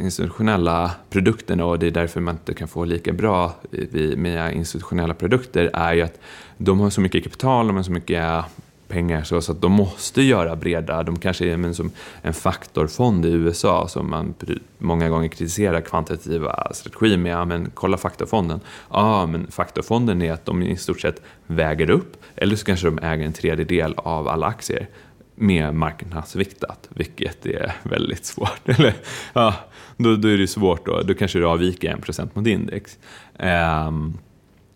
[0.00, 5.14] institutionella produkterna och det är därför man inte kan få lika bra eh, med institutionella
[5.14, 6.20] produkter är ju att
[6.56, 8.44] de har så mycket kapital, de har så mycket
[8.88, 11.90] pengar så, så att de måste göra breda, de kanske är men som
[12.22, 14.34] en faktorfond i USA som man
[14.78, 18.60] många gånger kritiserar kvantitativa strategier med, ja men kolla faktorfonden.
[18.90, 22.98] Ja men faktorfonden är att de i stort sett väger upp, eller så kanske de
[22.98, 24.88] äger en tredjedel av alla aktier
[25.34, 28.60] med marknadsviktat, vilket är väldigt svårt.
[28.68, 28.94] Eller,
[29.32, 29.54] ja,
[29.96, 32.98] då, då är det svårt då, då kanske det avviker 1% mot index.
[33.38, 34.18] Um,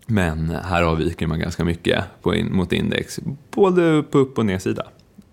[0.07, 2.03] men här avviker man ganska mycket
[2.35, 3.19] in, mot index,
[3.51, 4.83] både på upp och nedsida.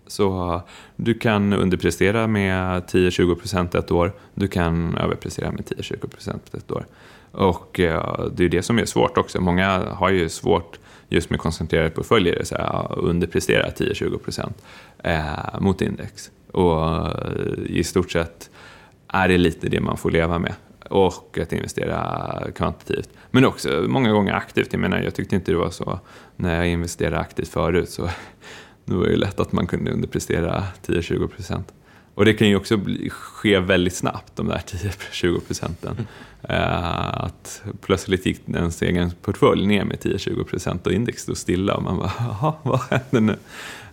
[0.07, 0.61] Så
[0.97, 6.87] du kan underprestera med 10-20% ett år, du kan överprestera med 10-20% ett år.
[7.33, 9.41] Och eh, det är det som är svårt också.
[9.41, 10.79] Många har ju svårt
[11.09, 14.53] just med koncentrerade portföljer, så här, underprestera 10-20%
[14.99, 16.31] eh, mot index.
[16.53, 18.51] Och eh, i stort sett
[19.09, 20.55] är det lite det man får leva med
[20.91, 23.09] och att investera kvantitativt.
[23.31, 24.73] Men också många gånger aktivt.
[24.73, 26.01] Jag menar, jag tyckte inte det var så
[26.37, 27.91] när jag investerade aktivt förut.
[27.91, 28.11] Så
[28.85, 31.73] det var ju lätt att man kunde underprestera 10-20 procent.
[32.15, 35.97] Och det kan ju också bli, ske väldigt snabbt, de där 10-20 procenten.
[36.51, 41.75] Uh, att plötsligt gick ens egen portfölj ner med 10-20 procent och index stod stilla
[41.75, 43.37] och man bara, jaha, vad händer nu?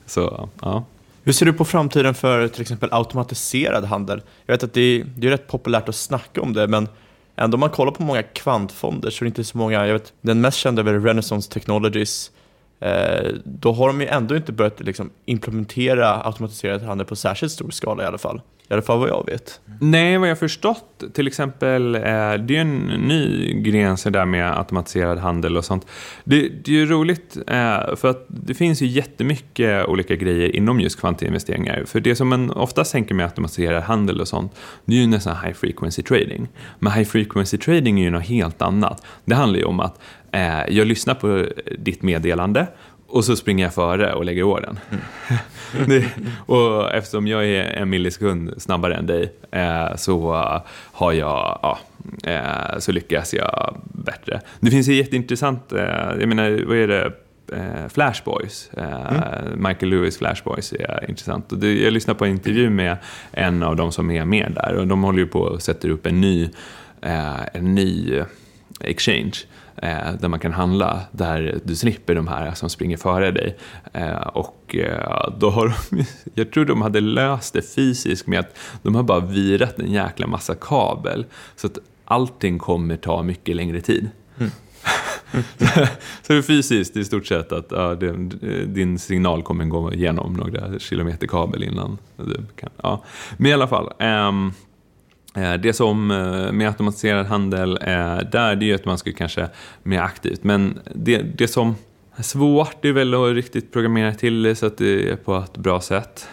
[0.06, 0.86] Så, ja.
[1.28, 4.22] Hur ser du på framtiden för till exempel automatiserad handel?
[4.46, 6.88] Jag vet att det är, det är rätt populärt att snacka om det, men
[7.36, 10.14] ändå om man kollar på många kvantfonder så är det inte så många, jag vet,
[10.22, 12.32] den mest kända är väl Renaissance Technologies,
[12.80, 17.72] eh, då har de ju ändå inte börjat liksom, implementera automatiserad handel på särskilt stor
[17.72, 18.42] skala i alla fall.
[18.70, 19.62] I alla fall vad jag vet.
[19.80, 24.58] Nej, vad jag förstått, till exempel, eh, det är ju en ny gren där med
[24.58, 25.88] automatiserad handel och sånt.
[26.24, 30.80] Det, det är ju roligt, eh, för att det finns ju jättemycket olika grejer inom
[30.80, 31.84] just kvantinvesteringar.
[31.86, 35.38] För det som man oftast tänker med automatiserad handel och sånt, det är ju nästan
[35.46, 36.48] high frequency trading.
[36.80, 39.06] Men high frequency trading är ju något helt annat.
[39.26, 40.00] Det handlar ju om att
[40.32, 41.46] eh, jag lyssnar på
[41.78, 42.68] ditt meddelande
[43.08, 44.80] och så springer jag före och lägger orden.
[44.90, 45.02] Mm.
[45.90, 46.06] det,
[46.46, 50.32] och eftersom jag är en millisekund snabbare än dig eh, så
[50.92, 51.80] har jag, ja,
[52.24, 54.42] eh, så lyckas jag bättre.
[54.60, 55.80] Det finns ju jätteintressant, eh,
[56.20, 57.12] jag menar, vad är det?
[57.54, 59.68] Eh, Flashboys, eh, mm.
[59.68, 61.52] Michael Lewis Flashboys är intressant.
[61.52, 62.98] Och jag lyssnade på en intervju med
[63.32, 66.06] en av de som är med där och de håller ju på att sätta upp
[66.06, 66.50] en ny,
[67.02, 68.22] eh, en ny
[68.80, 69.34] exchange
[69.82, 73.58] eh, där man kan handla, där du slipper de här som springer före dig.
[73.94, 78.58] Eh, och eh, då har de, jag tror de hade löst det fysiskt med att
[78.82, 81.26] de har bara virat en jäkla massa kabel.
[81.56, 84.10] Så att allting kommer ta mycket längre tid.
[84.38, 84.52] Mm.
[86.22, 87.96] så det är fysiskt i stort sett att ja,
[88.66, 92.70] din signal kommer gå igenom några kilometer kabel innan du kan.
[92.84, 93.04] Ja.
[93.38, 93.94] Men i alla fall.
[94.00, 94.54] Um,
[95.38, 99.12] Eh, det som eh, med automatiserad handel är där, det är ju att man ska
[99.12, 99.48] kanske
[99.84, 100.44] mer aktivt.
[100.44, 101.76] Men det, det som
[102.20, 105.58] Svårt det är väl att riktigt programmera till det så att det är på ett
[105.58, 106.28] bra sätt.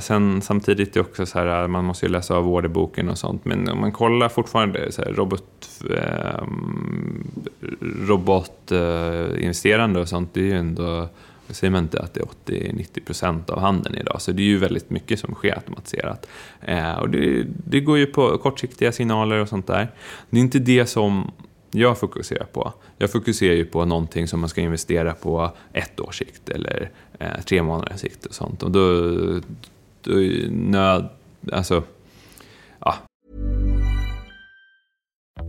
[0.00, 3.44] Sen samtidigt är det också så här, man måste ju läsa av orderboken och sånt,
[3.44, 6.44] men om man kollar fortfarande så här, robot, eh,
[8.06, 11.08] robotinvesterande och sånt, det är ju ändå,
[11.54, 14.90] säger man inte att det är 80-90% av handeln idag, så det är ju väldigt
[14.90, 16.26] mycket som sker automatiserat.
[16.60, 19.90] Eh, och det, det går ju på kortsiktiga signaler och sånt där.
[20.30, 21.30] Det är inte det som
[21.70, 22.72] jag fokuserar på.
[22.98, 27.40] Jag fokuserar ju på någonting som man ska investera på ett års sikt eller eh,
[27.46, 28.62] tre månaders sikt och sånt.
[28.62, 29.10] Och då,
[30.02, 30.12] då
[30.50, 31.08] nöd,
[31.52, 31.82] alltså,
[32.78, 32.94] ja.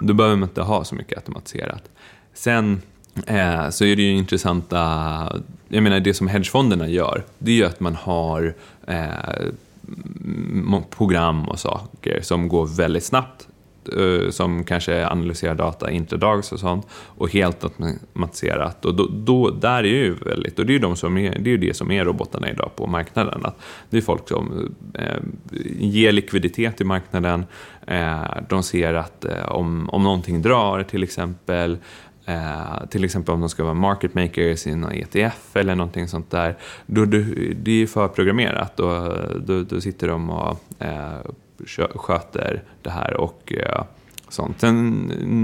[0.00, 1.82] Då behöver man inte ha så mycket automatiserat.
[2.34, 2.82] Sen
[3.26, 4.80] eh, så är det ju intressanta,
[5.68, 8.54] jag menar det som hedgefonderna gör, det är ju att man har
[8.86, 9.46] eh,
[10.90, 13.48] program och saker som går väldigt snabbt
[13.88, 18.84] Eh, som kanske analyserar data intradags och sånt och helt automatiserat.
[18.84, 21.50] Och då, då, där är ju väldigt, och det är ju de som är, det,
[21.50, 23.40] är det som är robotarna idag på marknaden.
[23.44, 23.58] Att
[23.90, 25.20] det är folk som eh,
[25.78, 27.44] ger likviditet i marknaden,
[27.86, 31.78] eh, de ser att eh, om, om någonting drar till exempel,
[32.26, 36.30] Eh, till exempel om de ska vara market makers i någon ETF eller någonting sånt
[36.30, 36.56] där.
[36.86, 37.18] Då, då,
[37.56, 41.18] det är ju förprogrammerat och då, då sitter de och eh,
[41.94, 43.84] sköter det här och eh,
[44.28, 44.60] sånt.
[44.60, 44.92] Sen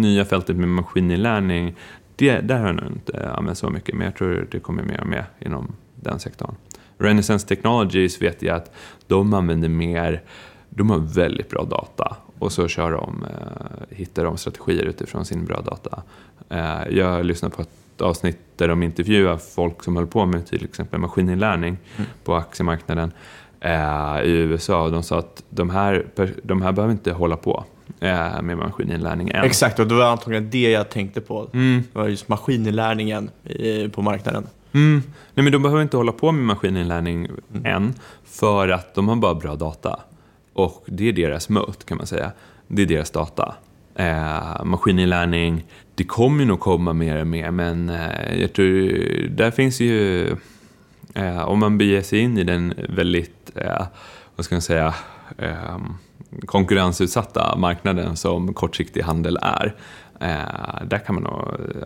[0.00, 1.76] nya fältet med maskininlärning,
[2.16, 5.00] det, där har jag nog inte använt så mycket, men jag tror det kommer mer
[5.00, 6.54] och mer inom den sektorn.
[6.98, 8.72] Renaissance Technologies vet jag att
[9.06, 10.22] de använder mer,
[10.68, 15.44] de har väldigt bra data och så kör de, eh, hittar de strategier utifrån sin
[15.44, 16.02] bra data.
[16.48, 20.64] Eh, jag lyssnade på ett avsnitt där de intervjuar folk som höll på med till
[20.64, 22.10] exempel maskininlärning mm.
[22.24, 23.12] på aktiemarknaden
[23.60, 26.06] eh, i USA och de sa att de här,
[26.42, 27.64] de här behöver inte hålla på
[28.00, 29.44] eh, med maskininlärning än.
[29.44, 31.48] Exakt, och det var antagligen det jag tänkte på.
[31.52, 31.82] Mm.
[31.92, 33.30] Det var just maskininlärningen
[33.92, 34.46] på marknaden.
[34.72, 35.02] Mm.
[35.34, 37.66] Nej, men de behöver inte hålla på med maskininlärning mm.
[37.66, 37.94] än
[38.24, 40.00] för att de har bara bra data.
[40.52, 42.32] Och det är deras möt kan man säga.
[42.68, 43.54] Det är deras data.
[43.94, 49.50] Eh, maskininlärning, det kommer ju nog komma mer och mer men eh, jag tror där
[49.50, 50.26] finns ju,
[51.14, 53.86] eh, om man beger sig in i den väldigt, eh,
[54.36, 54.94] vad ska man säga,
[55.38, 55.78] eh,
[56.46, 59.74] konkurrensutsatta marknaden som kortsiktig handel är,
[60.20, 61.42] eh, där kan man nog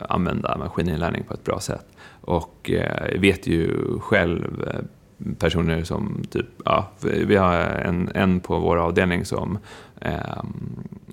[0.08, 1.86] använda maskininlärning på ett bra sätt.
[2.20, 2.70] Och
[3.10, 4.80] jag vet ju själv eh,
[5.38, 9.58] personer som typ, ja, vi har en, en på vår avdelning som
[10.00, 10.42] eh,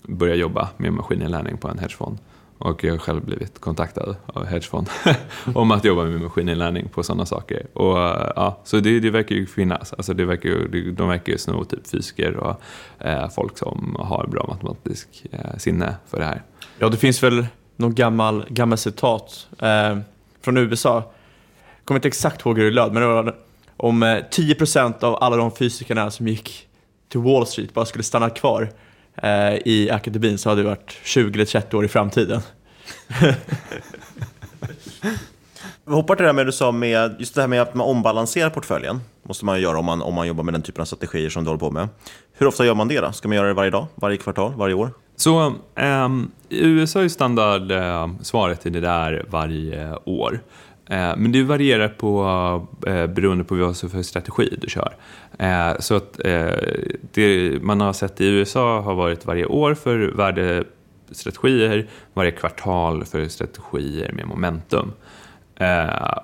[0.04, 2.18] börjar jobba med maskininlärning på en hedgefond
[2.62, 4.90] och jag har själv blivit kontaktad av hedgefond
[5.56, 7.68] om att jobba med maskininlärning på sådana saker.
[7.74, 7.98] Och,
[8.36, 9.94] ja, så det, det verkar ju finnas.
[9.94, 12.62] Alltså det verkar ju, de verkar ju sno typ fysiker och
[13.00, 16.42] eh, folk som har bra matematisk eh, sinne för det här.
[16.78, 17.46] Ja, det finns väl
[17.76, 19.98] någon gammal, gammal citat eh,
[20.42, 20.96] från USA.
[21.78, 23.36] Jag kommer inte exakt ihåg hur det löd, men det var
[23.78, 26.68] om eh, 10% av alla de fysikerna som gick
[27.10, 28.70] till Wall Street bara skulle stanna kvar
[29.16, 32.42] eh, i akademin så hade det varit 20 eller 30 år i framtiden.
[35.86, 37.88] Vi hoppar till det här med du sa med, just det här med att man
[37.88, 39.02] ombalanserar portföljen.
[39.24, 41.50] måste man göra om man, om man jobbar med den typen av strategier som du
[41.50, 41.88] håller på med.
[42.34, 43.12] Hur ofta gör man det då?
[43.12, 44.90] Ska man göra det varje dag, varje kvartal, varje år?
[45.16, 45.56] Så
[46.50, 50.40] i USA är standard uh, svaret till det där varje år.
[50.92, 54.96] Eh, men det varierar på, eh, beroende på vad för strategi du kör.
[55.40, 56.20] Eh, så att
[57.12, 63.28] det man har sett i USA har varit varje år för värdestrategier, varje kvartal för
[63.28, 64.94] strategier med momentum.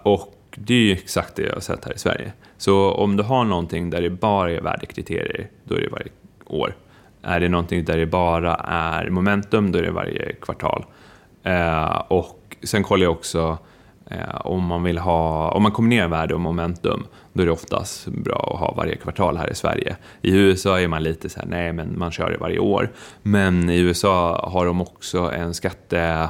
[0.03, 2.33] Och det är ju exakt det jag har sett här i Sverige.
[2.57, 6.09] Så om du har någonting där det bara är värdekriterier, då är det varje
[6.45, 6.75] år.
[7.21, 10.85] Är det någonting där det bara är momentum, då är det varje kvartal.
[12.07, 13.57] Och sen kollar jag också
[14.11, 18.07] Eh, om man vill ha, om man kombinerar värde och momentum, då är det oftast
[18.07, 19.95] bra att ha varje kvartal här i Sverige.
[20.21, 22.89] I USA är man lite så här, nej men man kör det varje år.
[23.21, 26.29] Men i USA har de också en skatte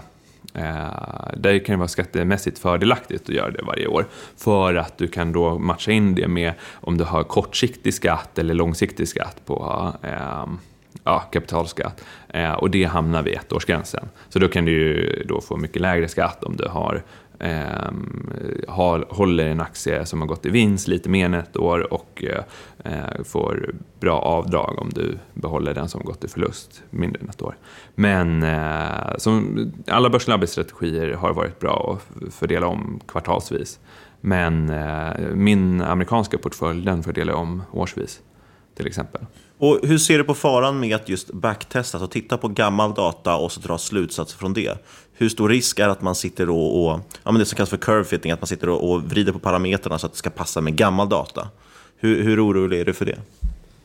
[0.54, 4.08] Eh, där kan det vara skattemässigt fördelaktigt att göra det varje år
[4.38, 8.54] för att du kan då matcha in det med om du har kortsiktig skatt eller
[8.54, 10.46] långsiktig skatt på eh,
[11.04, 14.10] ja, kapitalskatt eh, och det hamnar vid ettårsgränsen.
[14.30, 17.04] Så då kan du ju då få mycket lägre skatt om du har
[17.40, 17.92] eh,
[18.68, 22.24] har, håller en aktie som har gått i vinst lite mer än ett år och
[22.24, 22.44] eh,
[22.94, 27.42] eh, får bra avdrag om du behåller den som gått i förlust mindre än ett
[27.42, 27.58] år.
[27.96, 33.80] Men eh, som alla börslabbstrategier har varit bra att fördela om kvartalsvis.
[34.22, 38.22] Men eh, min amerikanska portfölj den fördelar jag om årsvis
[38.76, 39.22] till exempel.
[39.60, 43.36] Och hur ser du på faran med att just backtesta, alltså titta på gammal data
[43.36, 44.78] och så dra slutsatser från det?
[45.18, 47.78] Hur stor risk är att man sitter och, och ja, men det som kallas för
[47.78, 50.62] curve fitting, att man sitter och, och vrider på parametrarna så att det ska passa
[50.62, 51.48] med gammal data?
[51.98, 53.20] Hur, hur orolig är du för det?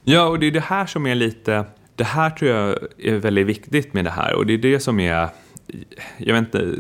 [0.05, 1.65] Ja, och det är det här som är lite,
[1.97, 5.01] det här tror jag är väldigt viktigt med det här och det är det som
[5.01, 5.29] är
[6.17, 6.75] jag vet inte,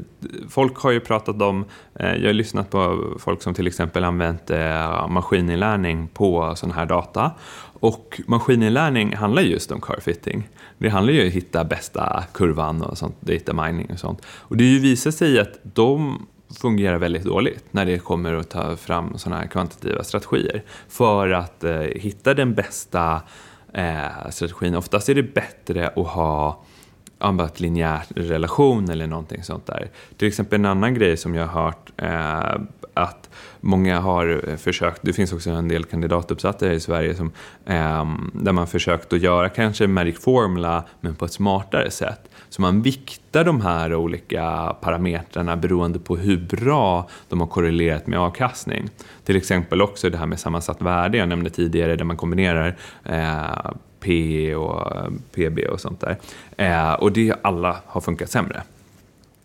[0.49, 4.51] folk har ju pratat om, eh, jag har lyssnat på folk som till exempel använt
[4.51, 7.31] eh, maskininlärning på sån här data
[7.81, 10.49] och maskininlärning handlar just om curve fitting.
[10.83, 14.23] Det handlar ju om att hitta bästa kurvan och sånt, data mining och sånt.
[14.27, 16.27] Och det har ju visat sig att de
[16.61, 20.63] fungerar väldigt dåligt när det kommer att ta fram sådana här kvantitativa strategier.
[20.89, 23.21] För att eh, hitta den bästa
[23.75, 24.75] eh, strategin.
[24.75, 26.65] Oftast är det bättre att ha
[27.19, 29.91] en linjär relation eller någonting sånt där.
[30.17, 32.63] Till exempel en annan grej som jag har hört eh,
[32.95, 33.31] att
[33.63, 37.33] många har eh, försökt, det finns också en del kandidatuppsatser i Sverige som,
[37.67, 42.21] eh, där man försökt att göra kanske Magic Formula men på ett smartare sätt.
[42.49, 48.19] Så man viktar de här olika parametrarna beroende på hur bra de har korrelerat med
[48.19, 48.89] avkastning.
[49.25, 53.73] Till exempel också det här med sammansatt värde jag nämnde tidigare där man kombinerar eh,
[54.01, 56.17] P och eh, PB och sånt där.
[56.57, 58.63] Eh, och det alla har funkat sämre.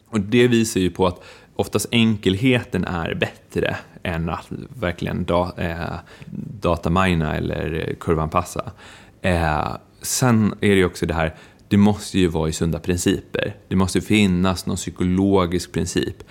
[0.10, 1.24] Och det visar ju på att
[1.58, 4.48] oftast enkelheten är bättre än att
[4.80, 6.00] verkligen da, eh,
[6.62, 8.72] datamina eller kurvanpassa.
[9.22, 11.36] Eh, sen är det ju också det här
[11.70, 13.56] det måste ju vara i sunda principer.
[13.68, 16.24] Det måste finnas någon psykologisk princip.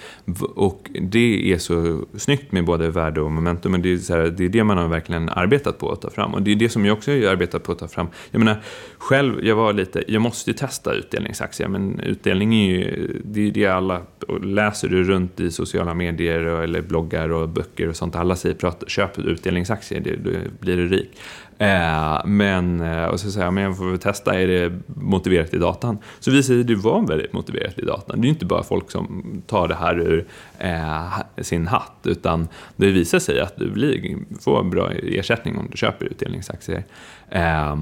[0.54, 4.22] Och det är så snyggt med både värde och momentum, men det är, så här,
[4.22, 6.34] det är det man har verkligen arbetat på att ta fram.
[6.34, 8.06] Och det är det som jag också har arbetat på att ta fram.
[8.30, 8.62] Jag menar,
[8.98, 13.50] själv, jag var lite, jag måste ju testa utdelningsaktier, men utdelning är ju, det är
[13.50, 14.02] det alla,
[14.42, 18.86] läser du runt i sociala medier eller bloggar och böcker och sånt, alla säger prata,
[18.86, 20.30] köp utdelningsaktier, då
[20.60, 21.10] blir du rik.
[21.58, 25.54] Eh, men, eh, och så säger jag, men jag får väl testa, är det motiverat
[25.54, 25.98] i datan?
[26.20, 28.20] Så visar det sig att det var väldigt motiverat i datan.
[28.20, 30.26] Det är ju inte bara folk som tar det här ur
[30.58, 35.76] eh, sin hatt, utan det visar sig att du blir, får bra ersättning om du
[35.76, 36.84] köper utdelningsaktier.
[37.28, 37.76] Eh,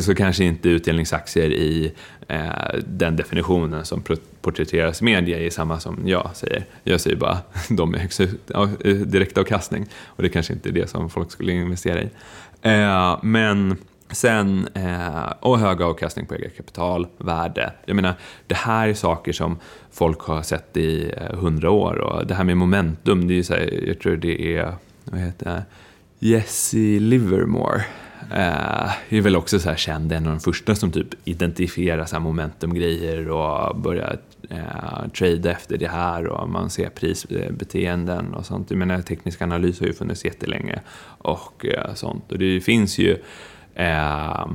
[0.00, 1.92] så kanske inte utdelningsaktier i
[2.28, 4.02] eh, den definitionen som
[4.40, 6.64] porträtteras i media är samma som jag säger.
[6.82, 7.38] Jag säger bara
[7.68, 12.02] de med högst eh, direktavkastning och det kanske inte är det som folk skulle investera
[12.02, 12.08] i.
[12.64, 13.76] Eh, men
[14.10, 17.72] sen, eh, och hög avkastning på eget kapital, värde.
[17.84, 18.14] Jag menar,
[18.46, 19.58] det här är saker som
[19.92, 23.44] folk har sett i eh, hundra år och det här med momentum, det är ju
[23.44, 25.64] så här, jag tror det är, vad heter det,
[26.18, 27.84] Jesse Livermore
[28.30, 32.16] eh, är väl också så här känd, en av de första som typ identifierar så
[32.16, 34.18] här momentumgrejer och börjar
[34.50, 38.70] eh, trade efter det här och man ser prisbeteenden och sånt.
[38.70, 40.80] Jag menar, teknisk analys har ju funnits jättelänge
[41.18, 42.32] och eh, sånt.
[42.32, 43.16] Och det finns ju
[43.74, 44.46] eh,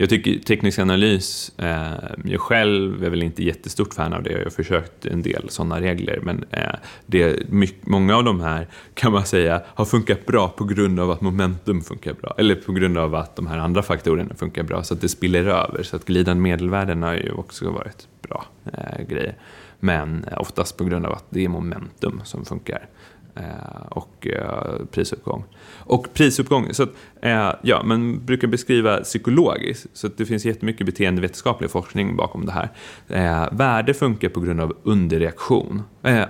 [0.00, 1.92] jag tycker teknisk analys, eh,
[2.24, 5.80] jag själv är väl inte jättestort fan av det, jag har försökt en del sådana
[5.80, 6.74] regler, men eh,
[7.06, 11.10] det, mycket, många av de här kan man säga har funkat bra på grund av
[11.10, 14.82] att momentum funkar bra, eller på grund av att de här andra faktorerna funkar bra,
[14.82, 19.06] så att det spiller över, så att glidande medelvärden har ju också varit bra eh,
[19.08, 19.36] grejer.
[19.80, 22.88] Men eh, oftast på grund av att det är momentum som funkar.
[23.38, 25.44] Eh, och eh, prisuppgång.
[25.78, 26.90] Och prisuppgång, så att,
[27.22, 32.52] eh, ja, man brukar beskriva psykologiskt, så att det finns jättemycket beteendevetenskaplig forskning bakom det
[32.52, 32.68] här.
[33.52, 35.82] Värde funkar på grund av underreaktion,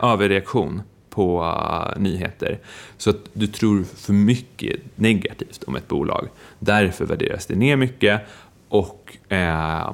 [0.02, 1.54] överreaktion på
[1.96, 2.58] nyheter.
[2.96, 6.28] Så att du tror för mycket negativt om ett bolag.
[6.58, 8.20] Därför värderas det ner mycket
[8.68, 9.92] och eh,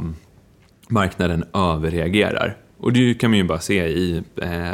[0.89, 2.57] marknaden överreagerar.
[2.85, 4.72] Och det kan man ju bara se i, eh,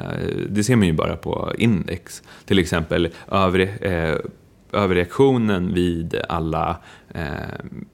[0.49, 2.23] det ser man ju bara på index.
[2.45, 4.17] Till exempel över, eh,
[4.73, 6.77] överreaktionen vid alla
[7.15, 7.31] eh,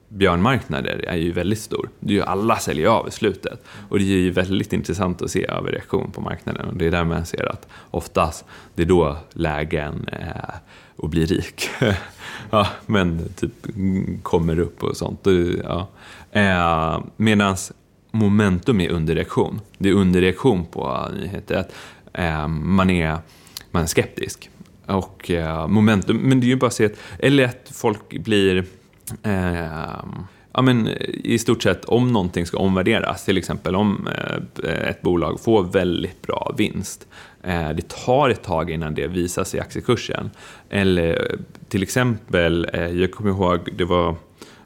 [0.09, 1.89] björnmarknader är ju väldigt stor.
[1.99, 3.63] Det är ju alla säljer av i slutet.
[3.89, 6.69] Och det är ju väldigt intressant att se överreaktion på marknaden.
[6.69, 8.45] Och det är där man ser att oftast,
[8.75, 10.55] det är då lägen eh,
[11.03, 11.69] att bli rik.
[12.49, 13.67] ja, men typ
[14.23, 15.27] kommer upp och sånt.
[15.63, 15.87] Ja.
[16.31, 17.55] Eh, Medan
[18.17, 19.61] momentum är underreaktion.
[19.77, 21.55] Det är underreaktion på eh, nyheter.
[21.55, 21.73] Att,
[22.13, 23.17] eh, man, är,
[23.71, 24.49] man är skeptisk.
[24.85, 28.65] Och eh, momentum, men det är ju bara att se att, eller att folk blir
[29.23, 30.03] eh,
[30.57, 34.07] ja, men, i stort sett om någonting ska omvärderas, till exempel om
[34.63, 37.07] eh, ett bolag får väldigt bra vinst,
[37.43, 40.29] eh, det tar ett tag innan det visas i aktiekursen.
[40.69, 41.39] Eller eh,
[41.69, 44.15] till exempel, jag kommer ihåg, det var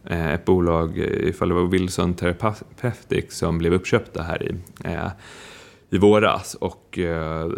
[0.06, 5.08] Eh, ett bolag, eh, ifall det var Wilson Therapeutics, som blev uppköpta här i, eh,
[5.90, 6.56] i våras.
[6.56, 7.00] Och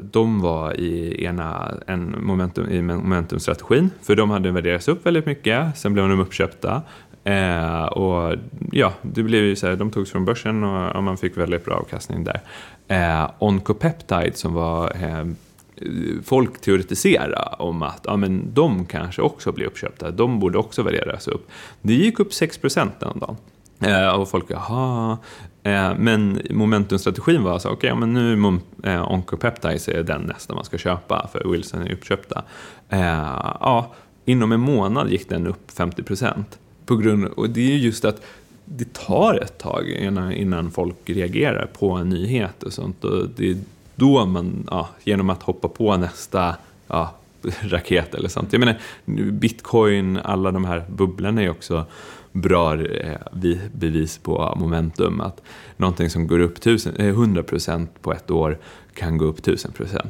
[0.01, 5.77] de var i ena en momentum, i momentumstrategin, för de hade värderats upp väldigt mycket,
[5.77, 6.81] sen blev de uppköpta.
[7.23, 8.35] Eh, och
[8.71, 11.65] ja, det blev ju så här, de togs från börsen och, och man fick väldigt
[11.65, 12.41] bra avkastning där.
[12.87, 15.25] Eh, Oncopeptide som var eh,
[16.24, 21.28] folk teoretisera om att ja, men de kanske också blir uppköpta, de borde också värderas
[21.28, 21.49] upp.
[21.82, 23.38] Det gick upp 6 procent den dagen.
[23.80, 25.17] Eh, och folk, jaha.
[25.63, 30.65] Eh, men momentumstrategin var så, okej, okay, men nu eh, Oncopeptides är den nästa man
[30.65, 32.43] ska köpa, för Wilson är uppköpta.
[32.89, 32.99] Eh,
[33.59, 33.91] ja,
[34.26, 36.59] inom en månad gick den upp 50 procent.
[37.36, 38.21] och det är just att
[38.65, 39.89] det tar ett tag
[40.34, 43.03] innan folk reagerar på en nyhet och sånt.
[43.03, 43.57] Och det
[43.95, 46.55] då men ja, genom att hoppa på nästa
[46.87, 47.13] ja,
[47.61, 48.53] raket eller sånt.
[48.53, 48.79] Jag menar,
[49.31, 51.85] bitcoin, alla de här bubblorna är också
[52.31, 53.17] bra eh,
[53.73, 55.21] bevis på momentum.
[55.21, 55.41] Att
[55.77, 58.57] någonting som går upp 100% eh, på ett år
[58.93, 60.07] kan gå upp 1000%.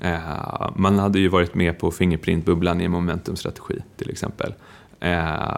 [0.00, 4.54] Eh, man hade ju varit med på Fingerprint-bubblan i en momentumstrategi till exempel.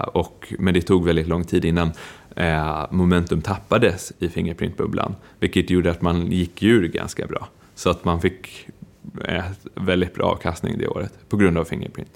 [0.06, 1.92] Och, men det tog väldigt lång tid innan
[2.36, 7.48] eh, momentum tappades i Fingerprint-bubblan, vilket gjorde att man gick ur ganska bra.
[7.74, 8.68] Så att man fick
[9.24, 12.10] eh, väldigt bra avkastning det året på grund av Fingerprint.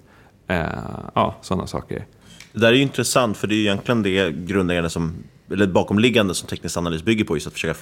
[0.46, 0.66] Eh,
[1.14, 2.06] ja, sådana saker.
[2.52, 5.14] Det där är ju intressant, för det är egentligen det grundläggande som,
[5.50, 7.78] eller bakomliggande som teknisk analys bygger på, just att försöka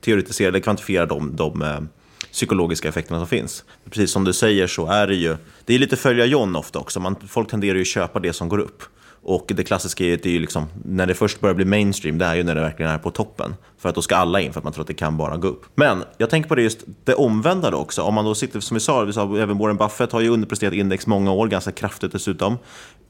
[0.00, 1.80] teoretisera eller kvantifiera de, de eh,
[2.32, 3.64] psykologiska effekterna som finns.
[3.90, 7.00] Precis som du säger så är det ju, det är lite följa John ofta också,
[7.00, 8.82] man, folk tenderar ju att köpa det som går upp.
[9.24, 12.42] Och det klassiska är ju liksom, när det först börjar bli mainstream, det är ju
[12.42, 13.54] när det verkligen är på toppen.
[13.78, 15.48] För att då ska alla in, för att man tror att det kan bara gå
[15.48, 15.64] upp.
[15.74, 18.02] Men jag tänker på det just det omvända då också.
[18.02, 20.74] Om man då sitter, som vi sa, vi sa även Warren Buffett har ju underpresterat
[20.74, 22.58] index många år, ganska kraftigt dessutom.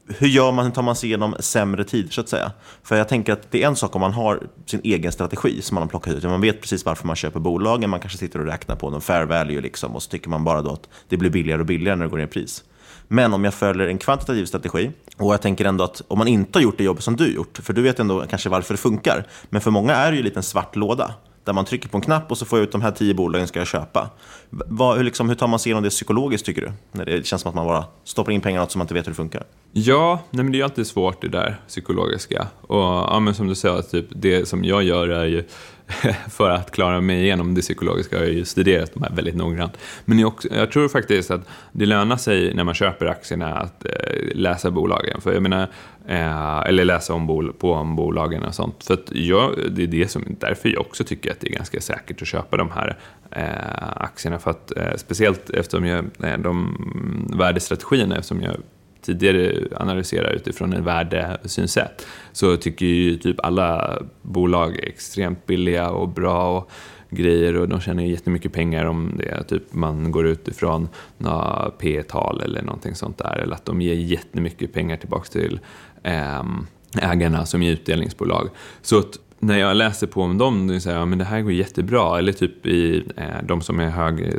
[0.07, 2.51] Hur gör man, hur tar man sig igenom sämre tider så att säga?
[2.83, 5.75] För jag tänker att det är en sak om man har sin egen strategi som
[5.75, 6.23] man har plockat ut.
[6.23, 9.25] Man vet precis varför man köper bolagen, man kanske sitter och räknar på någon fair
[9.25, 12.05] value liksom, och så tycker man bara då att det blir billigare och billigare när
[12.05, 12.63] det går ner i pris.
[13.07, 16.59] Men om jag följer en kvantitativ strategi, och jag tänker ändå att om man inte
[16.59, 19.27] har gjort det jobbet som du gjort, för du vet ändå kanske varför det funkar,
[19.49, 21.13] men för många är det ju lite en svart låda
[21.43, 23.47] där man trycker på en knapp och så får jag ut de här tio bolagen
[23.47, 24.09] ska jag köpa.
[24.49, 26.71] Vad, hur, liksom, hur tar man sig igenom det psykologiskt tycker du?
[26.91, 28.93] När det känns som att man bara stoppar in pengar i något som man inte
[28.93, 29.43] vet hur det funkar.
[29.71, 32.47] Ja, nej, men det är alltid svårt det där psykologiska.
[32.61, 35.43] Och ja, men som du säger, typ, det som jag gör är ju
[36.29, 39.77] för att klara mig igenom det psykologiska har jag ju studerat de här väldigt noggrant.
[40.05, 43.85] Men jag, också, jag tror faktiskt att det lönar sig när man köper aktierna att
[43.85, 43.91] eh,
[44.33, 45.21] läsa bolagen.
[45.21, 45.67] För jag menar,
[46.07, 48.83] eh, eller läsa om bol, på om bolagen och sånt.
[48.83, 51.81] För att jag, det är det som, därför jag också tycker att det är ganska
[51.81, 52.97] säkert att köpa de här
[53.31, 54.39] eh, aktierna.
[54.39, 58.55] För att, eh, speciellt eftersom jag, eh, de mm, värdestrategierna, eftersom jag
[59.03, 66.09] tidigare analyserar utifrån en värdesynsätt så tycker ju typ alla bolag är extremt billiga och
[66.09, 66.69] bra och
[67.09, 72.61] grejer och de tjänar jättemycket pengar om det typ man går utifrån några P-tal eller
[72.61, 75.59] någonting sånt där eller att de ger jättemycket pengar tillbaka till
[76.03, 76.67] ehm,
[77.01, 78.49] ägarna som är utdelningsbolag.
[78.81, 81.51] Så att när jag läser på om dem, då säger jag men det här går
[81.51, 82.19] jättebra.
[82.19, 84.31] Eller typ i eh, de som är hög,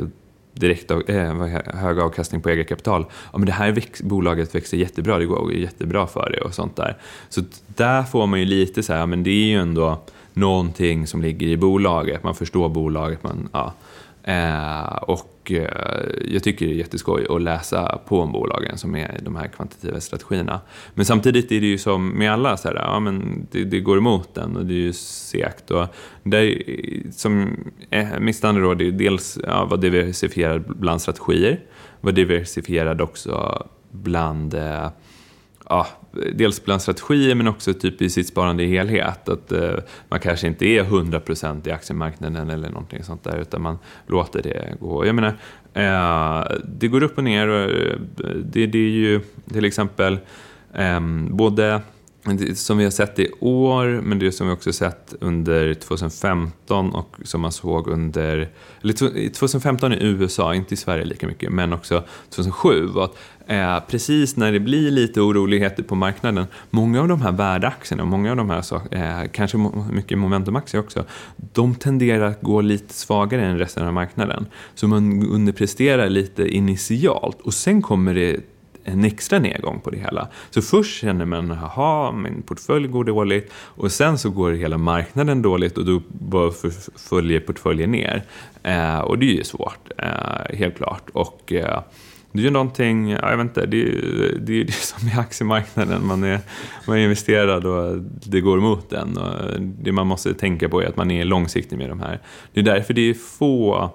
[0.55, 1.33] direkt, eh,
[1.73, 3.05] hög avkastning på eget kapital.
[3.31, 6.75] Ja, men det här väx, bolaget växer jättebra, det går jättebra för det och sånt
[6.75, 6.97] där.
[7.29, 9.99] Så där får man ju lite så här, men det är ju ändå
[10.33, 12.23] någonting som ligger i bolaget.
[12.23, 13.23] Man förstår bolaget.
[13.23, 13.73] Man, ja.
[14.27, 19.19] Eh, och eh, jag tycker det är jätteskoj att läsa på om bolagen som är
[19.21, 20.61] de här kvantitativa strategierna.
[20.93, 23.97] Men samtidigt är det ju som med alla, så här, ja, men det, det går
[23.97, 25.71] emot den och det är ju segt.
[25.71, 25.87] Och
[26.23, 26.63] där,
[27.11, 27.57] som,
[27.89, 31.59] eh, mitt standardråd är dels ja, vara diversifierad bland strategier,
[32.01, 34.89] vara diversifierad också bland eh,
[35.69, 35.87] ja,
[36.33, 39.29] dels bland strategier men också typ i sitt sparande i helhet.
[39.29, 39.75] Att eh,
[40.09, 44.75] man kanske inte är 100% i aktiemarknaden eller någonting sånt där utan man låter det
[44.79, 45.05] gå.
[45.05, 45.37] Jag menar,
[45.73, 47.99] eh, det går upp och ner eh,
[48.43, 49.21] det, det är ju
[49.53, 50.17] till exempel
[50.73, 51.81] ehm, både
[52.55, 57.15] som vi har sett i år, men det som vi också sett under 2015 och
[57.23, 58.49] som man såg under,
[58.81, 58.93] eller
[59.29, 63.17] 2015 i USA, inte i Sverige lika mycket, men också 2007, var att
[63.47, 68.09] eh, precis när det blir lite oroligheter på marknaden, många av de här värdeaktierna, och
[68.09, 69.57] många av de här, eh, kanske
[69.91, 71.05] mycket momentumaktier också,
[71.53, 74.45] de tenderar att gå lite svagare än resten av marknaden.
[74.75, 78.39] Så man underpresterar lite initialt och sen kommer det
[78.85, 80.27] en extra nedgång på det hela.
[80.49, 85.41] Så först känner man, haha, min portfölj går dåligt och sen så går hela marknaden
[85.41, 86.51] dåligt och då bara
[86.95, 88.23] följer portföljen ner.
[88.63, 91.09] Eh, och det är ju svårt, eh, helt klart.
[91.13, 91.81] Och eh,
[92.31, 95.11] det är ju någonting, ja, jag vet inte, det är, ju det är som i
[95.11, 96.39] aktiemarknaden, man är,
[96.87, 99.17] man är investerad och det går emot den.
[99.17, 102.19] Och det man måste tänka på är att man är långsiktig med de här.
[102.53, 103.91] Det är därför det är få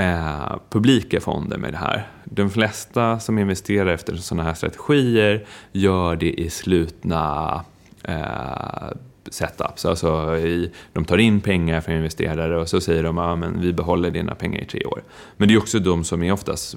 [0.00, 2.06] eh, publika fonder med det här.
[2.24, 7.64] De flesta som investerar efter sådana här strategier gör det i slutna
[8.04, 8.90] eh,
[9.30, 9.84] setups.
[9.84, 13.72] Alltså i, de tar in pengar från investerare och så säger de att ah, vi
[13.72, 15.02] behåller dina pengar i tre år.
[15.36, 16.76] Men det är också de som är oftast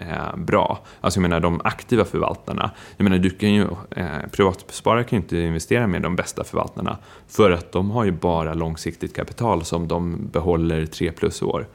[0.00, 0.84] eh, bra.
[1.00, 2.70] Alltså jag menar de aktiva förvaltarna.
[2.96, 6.98] Jag menar du kan ju, eh, privatsparare kan ju inte investera med de bästa förvaltarna
[7.28, 11.66] för att de har ju bara långsiktigt kapital som de behåller tre plus år.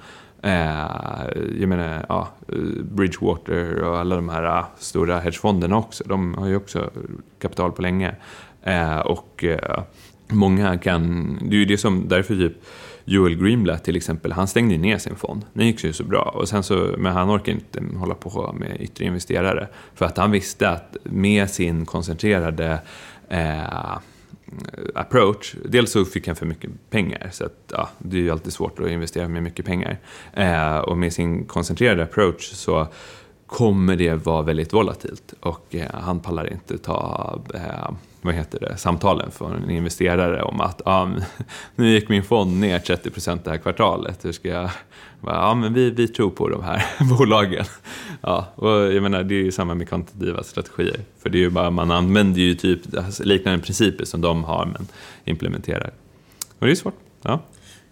[0.44, 1.28] Eh,
[1.60, 2.28] jag menar, ja,
[2.82, 6.90] Bridgewater och alla de här ah, stora hedgefonderna också, de har ju också
[7.40, 8.16] kapital på länge.
[8.64, 9.84] Eh, och eh,
[10.28, 12.54] många kan, det är ju det som, därför typ
[13.06, 15.46] Joel Greenblatt till exempel, han stängde ner sin fond.
[15.54, 16.34] Den gick ju så bra.
[16.36, 19.68] Och sen så, men han orkar inte hålla på med yttre investerare.
[19.96, 22.80] För att han visste att med sin koncentrerade
[23.30, 23.98] eh,
[24.74, 25.56] Eh, approach.
[25.66, 28.80] Dels så fick han för mycket pengar, så att, ja, det är ju alltid svårt
[28.80, 30.00] att investera med mycket pengar.
[30.34, 32.88] Eh, och med sin koncentrerade approach så
[33.54, 37.92] kommer det vara väldigt volatilt och eh, han pallar inte ta eh,
[38.22, 41.10] vad heter det, samtalen från en investerare om att ah,
[41.76, 44.70] nu gick min fond ner 30% det här kvartalet, hur ska jag...
[45.26, 46.86] Ja, men vi, vi tror på de här
[47.18, 47.66] bolagen.
[48.22, 51.00] Ja, och jag menar, det är ju samma med kvantitativa strategier.
[51.20, 54.66] För det är ju bara, man använder ju typ alltså, liknande principer som de har,
[54.66, 54.88] men
[55.26, 55.92] implementerar.
[56.60, 56.98] Och det är svårt.
[57.22, 57.40] Ja.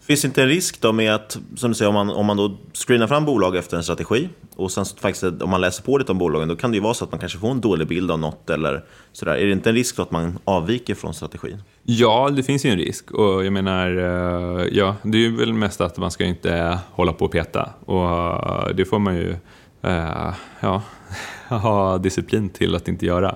[0.01, 2.37] Finns det inte en risk då med att, som du säger, om man, om man
[2.37, 6.11] då screenar fram bolag efter en strategi och sen faktiskt om man läser på lite
[6.11, 8.11] om bolagen, då kan det ju vara så att man kanske får en dålig bild
[8.11, 9.35] av något eller sådär.
[9.35, 11.61] Är det inte en risk då att man avviker från strategin?
[11.83, 15.53] Ja, det finns ju en risk och jag menar, eh, ja, det är ju väl
[15.53, 19.35] mest att man ska inte hålla på och peta och eh, det får man ju,
[19.81, 20.81] eh, ja,
[21.47, 23.35] ha disciplin till att inte göra.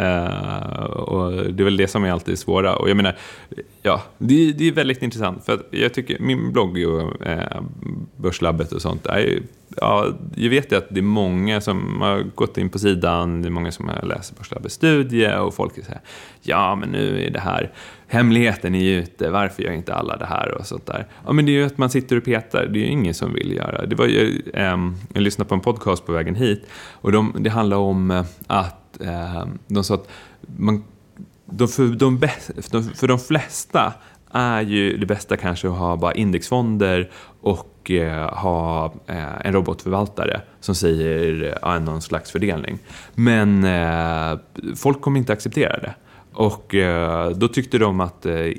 [0.00, 2.76] Uh, och det är väl det som är alltid svåra.
[2.76, 3.16] Och jag menar,
[3.82, 5.44] ja, det, det är väldigt intressant.
[5.44, 7.62] För jag tycker min blogg och eh,
[8.16, 9.42] Börslabbet och sånt, är,
[9.76, 13.48] ja, jag vet ju att det är många som har gått in på sidan, det
[13.48, 16.00] är många som har läst Börslabbets studie och folk säger
[16.42, 17.72] ja men nu är det här,
[18.06, 21.06] hemligheten är ju ute, varför gör inte alla det här och sånt där.
[21.26, 23.34] Ja men det är ju att man sitter och petar, det är ju ingen som
[23.34, 23.86] vill göra.
[23.86, 24.76] Det var ju, eh,
[25.12, 28.87] jag lyssnade på en podcast på vägen hit och de, det handlar om eh, att
[29.00, 30.08] eh, de sa att
[30.56, 30.84] man,
[31.46, 32.18] de, för, de
[32.94, 33.92] för de flesta
[34.30, 40.40] är ju det bästa kanske att ha bara indexfonder och eh, ha eh, en robotförvaltare
[40.60, 42.78] som säger eh, någon slags fördelning.
[43.14, 44.38] Men eh,
[44.76, 45.94] folk kommer inte acceptera det.
[46.38, 48.52] Och eh, då tyckte de att eh,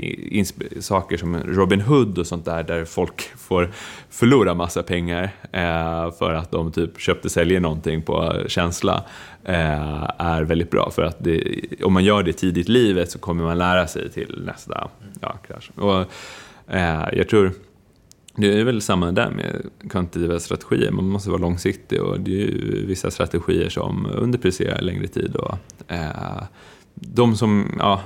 [0.79, 3.71] saker som Robin Hood och sånt där, där folk får
[4.09, 9.03] förlora massa pengar eh, för att de typ köpte säljer någonting på känsla,
[9.43, 10.91] eh, är väldigt bra.
[10.91, 11.43] För att det,
[11.83, 14.89] om man gör det tidigt i livet så kommer man lära sig till nästa
[15.21, 15.71] ja, krasch.
[15.75, 16.05] Och,
[16.75, 17.51] eh, jag tror
[18.35, 20.91] det är väl samma där med kvantitativa strategier.
[20.91, 25.35] Man måste vara långsiktig och det är ju vissa strategier som underpresterar längre tid.
[25.35, 25.57] Och,
[25.87, 26.43] eh,
[26.99, 28.01] de som, ja,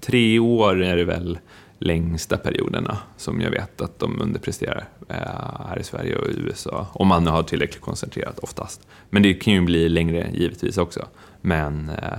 [0.00, 1.38] tre år är det väl
[1.78, 6.86] längsta perioderna som jag vet att de underpresterar eh, här i Sverige och i USA.
[6.92, 8.86] Om man har tillräckligt koncentrerat oftast.
[9.10, 11.08] Men det kan ju bli längre givetvis också.
[11.40, 12.18] Men eh,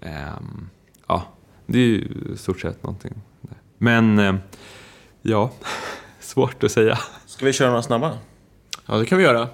[0.00, 0.40] eh,
[1.08, 1.22] ja,
[1.66, 3.14] det är ju i stort sett någonting.
[3.78, 4.34] Men eh,
[5.22, 5.52] ja,
[6.20, 6.98] svårt att säga.
[7.26, 8.18] Ska vi köra några snabba?
[8.86, 9.48] Ja, det kan vi göra.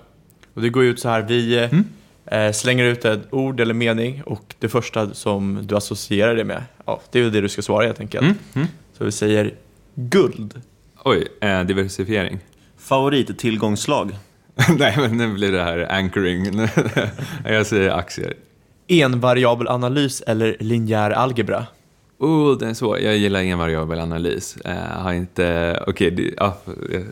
[0.55, 1.85] Och det går ut så här, vi mm.
[2.27, 6.63] Eh, slänger ut ett ord eller mening och det första som du associerar det med,
[6.87, 8.25] ja, det är det du ska svara helt enkelt.
[8.25, 8.39] Mm.
[8.55, 8.69] Mm.
[8.99, 9.55] Så vi säger
[9.95, 10.63] guld.
[11.05, 12.39] Oj, eh, diversifiering.
[12.79, 14.17] Favorittillgångslag?
[14.79, 16.69] Nej, men nu blir det här anchoring.
[17.45, 18.35] jag säger aktier.
[18.89, 21.67] Envariabelanalys eller linjär algebra?
[22.19, 22.99] Oh, den är svår.
[22.99, 24.59] Jag gillar envariabel analys.
[24.67, 25.77] Uh, har inte...
[25.87, 26.57] Okej, okay, ja,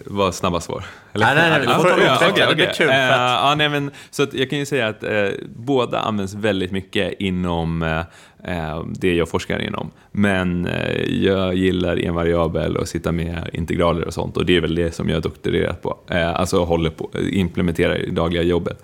[0.04, 0.84] var snabba svar.
[1.12, 1.26] Eller?
[1.26, 1.60] Nej, nej, nej.
[1.60, 2.88] Du får ta ja, okay, Det blir kul.
[2.88, 6.70] Uh, ja, nej, men, så att jag kan ju säga att uh, båda används väldigt
[6.70, 9.90] mycket inom uh, det jag forskar inom.
[10.12, 10.68] Men
[11.08, 15.08] jag gillar envariabel och sitta med integraler och sånt och det är väl det som
[15.08, 15.98] jag har doktorerat på.
[16.10, 18.82] alltså håller på, implementerar i dagliga jobbet.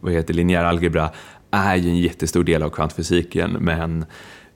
[0.00, 1.10] vad heter linjär algebra
[1.50, 4.04] är ju en jättestor del av kvantfysiken men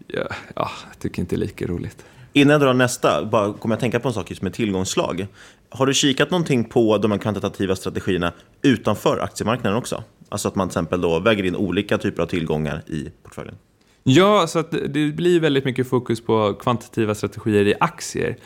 [0.09, 2.05] ja, ja, jag tycker inte det är lika roligt.
[2.33, 5.27] Innan jag drar nästa, bara kommer jag tänka på en sak som är tillgångslag.
[5.71, 8.33] Har du kikat någonting på de här kvantitativa strategierna
[8.63, 10.05] utanför aktiemarknaden också?
[10.29, 13.55] Alltså att man till exempel då väger in olika typer av tillgångar i portföljen?
[14.03, 18.37] Ja, så det blir väldigt mycket fokus på kvantitativa strategier i aktier.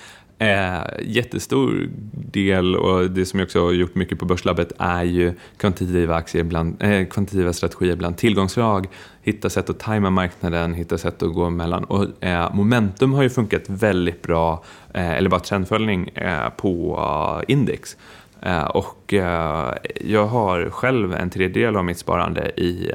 [0.42, 5.32] Eh, jättestor del, och det som jag också har gjort mycket på Börslabbet, är ju
[5.56, 8.86] kvantitativa, aktier bland, eh, kvantitativa strategier bland tillgångslag,
[9.22, 11.84] hitta sätt att tajma marknaden, hitta sätt att gå emellan.
[11.84, 14.64] Och, eh, momentum har ju funkat väldigt bra,
[14.94, 17.96] eh, eller bara trendföljning, eh, på index.
[18.42, 22.90] Eh, och eh, jag har själv en tredjedel av mitt sparande i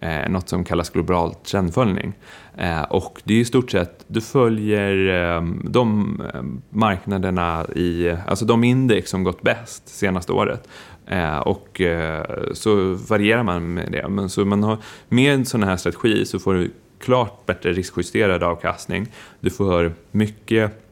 [0.00, 2.12] eh, något som kallas global trendföljning.
[2.56, 8.44] Eh, och det är i stort sett, du följer ehm, de ehm, marknaderna i, alltså
[8.44, 10.68] de index som gått bäst senaste året.
[11.06, 14.08] Eh, och eh, så varierar man med det.
[14.08, 14.78] Men så man har,
[15.08, 19.06] med en sån här strategi så får du klart bättre riskjusterad avkastning.
[19.40, 20.85] Du får mycket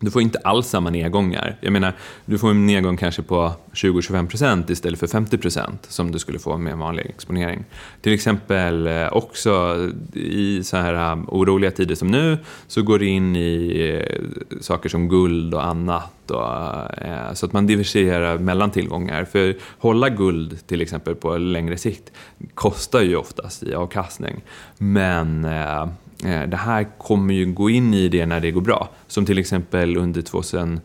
[0.00, 1.56] du får inte alls samma nedgångar.
[1.60, 1.92] Jag menar,
[2.24, 6.72] du får en nedgång kanske på 20-25% istället för 50% som du skulle få med
[6.72, 7.64] en vanlig exponering.
[8.00, 9.76] Till exempel eh, också
[10.12, 14.88] i så här eh, oroliga tider som nu så går det in i eh, saker
[14.88, 16.30] som guld och annat.
[16.30, 19.24] Och, så att man diversifierar mellan tillgångar.
[19.24, 22.12] För hålla guld till exempel på längre sikt
[22.54, 24.40] kostar ju oftast i avkastning.
[24.78, 25.88] Men Eh,
[26.22, 28.88] det här kommer ju gå in i det när det går bra.
[29.06, 30.80] Som till exempel under 2000,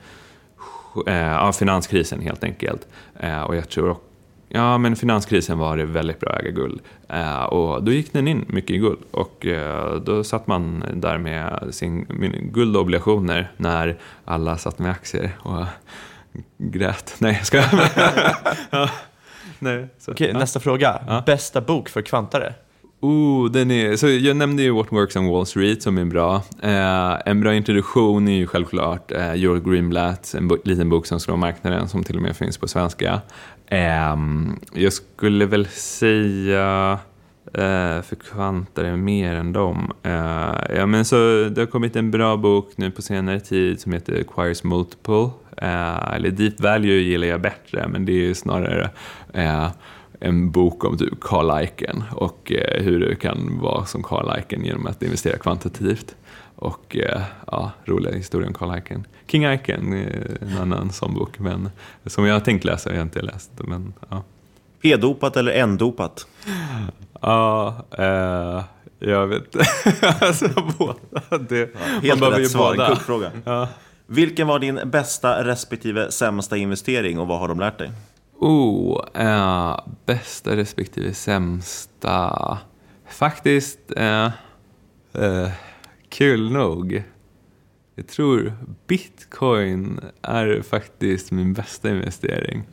[1.08, 2.88] eh, ja, finanskrisen helt enkelt.
[3.20, 3.98] Eh, och jag tror
[4.50, 6.82] Ja, men finanskrisen var det väldigt bra att äga guld.
[7.50, 9.00] och då gick den in mycket i guld.
[9.12, 9.46] Och
[10.06, 12.06] då satt man där med sin
[12.54, 15.66] guldobligationer när alla satt med aktier och
[16.58, 17.16] grät.
[17.20, 17.58] Nej, jag ska.
[18.70, 18.90] ja.
[19.60, 20.40] Nej, så, Okej, ja.
[20.40, 21.02] nästa fråga.
[21.08, 21.24] Ja.
[21.26, 22.54] Bästa bok för kvantare?
[23.06, 26.36] Oh, den är, så jag nämnde ju What Works on Wall Street som är bra.
[26.62, 31.38] Eh, en bra introduktion är ju självklart eh, Joel Greenblatt, en liten bok som slår
[31.38, 33.22] marknaden som till och med finns på svenska.
[33.68, 34.16] Eh,
[34.74, 36.99] jag skulle väl säga
[37.53, 39.91] eh, för kvantare mer än dem.
[40.03, 41.16] Eh, ja, men så
[41.49, 45.30] det har kommit en bra bok nu på senare tid som heter Quires Multiple.
[45.58, 48.89] Eh, eller Deep Value gillar jag bättre, men det är ju snarare
[49.34, 49.68] eh,
[50.26, 54.65] en bok om typ Carl Icahn och eh, hur du kan vara som Carl Icahn
[54.65, 56.15] genom att investera kvantitativt.
[56.55, 59.07] Och eh, ja, roliga historier om Carl Icahn.
[59.28, 61.69] King Icahn är en annan sån bok, men
[62.05, 63.51] som jag har tänkt läsa, jag har inte läst.
[63.57, 64.23] Men, ja.
[64.82, 66.28] P-dopat eller N-dopat?
[67.21, 68.63] Ja, eh,
[68.99, 69.55] jag vet
[70.21, 71.38] alltså, båda.
[71.49, 71.69] Det,
[72.01, 72.88] ja, helt rätt svar, båda.
[72.88, 73.32] en kuggfråga.
[73.43, 73.67] Ja.
[74.07, 77.91] Vilken var din bästa respektive sämsta investering och vad har de lärt dig?
[78.40, 82.58] Oh, eh, bästa respektive sämsta.
[83.08, 84.26] Faktiskt, eh,
[85.14, 85.52] eh,
[86.10, 87.04] kul nog.
[87.96, 88.54] Jag tror
[88.88, 92.64] bitcoin är faktiskt min bästa investering.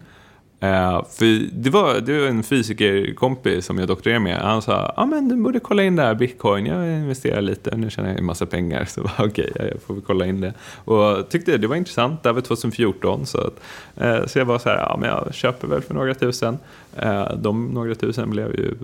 [0.63, 4.39] Eh, för det var, det var en fysikerkompis som jag doktorerade med.
[4.39, 7.91] Han sa, ah, men du borde kolla in det här bitcoin, jag investerar lite, nu
[7.91, 8.85] tjänar jag en massa pengar.
[8.89, 10.55] Så okej, okay, jag får kolla in det.
[10.85, 13.27] Och tyckte det var intressant, det här var 2014.
[13.27, 13.61] Så, att,
[13.97, 16.59] eh, så jag var så här, ah, men jag köper väl för några tusen.
[16.97, 18.75] Eh, de några tusen blev ju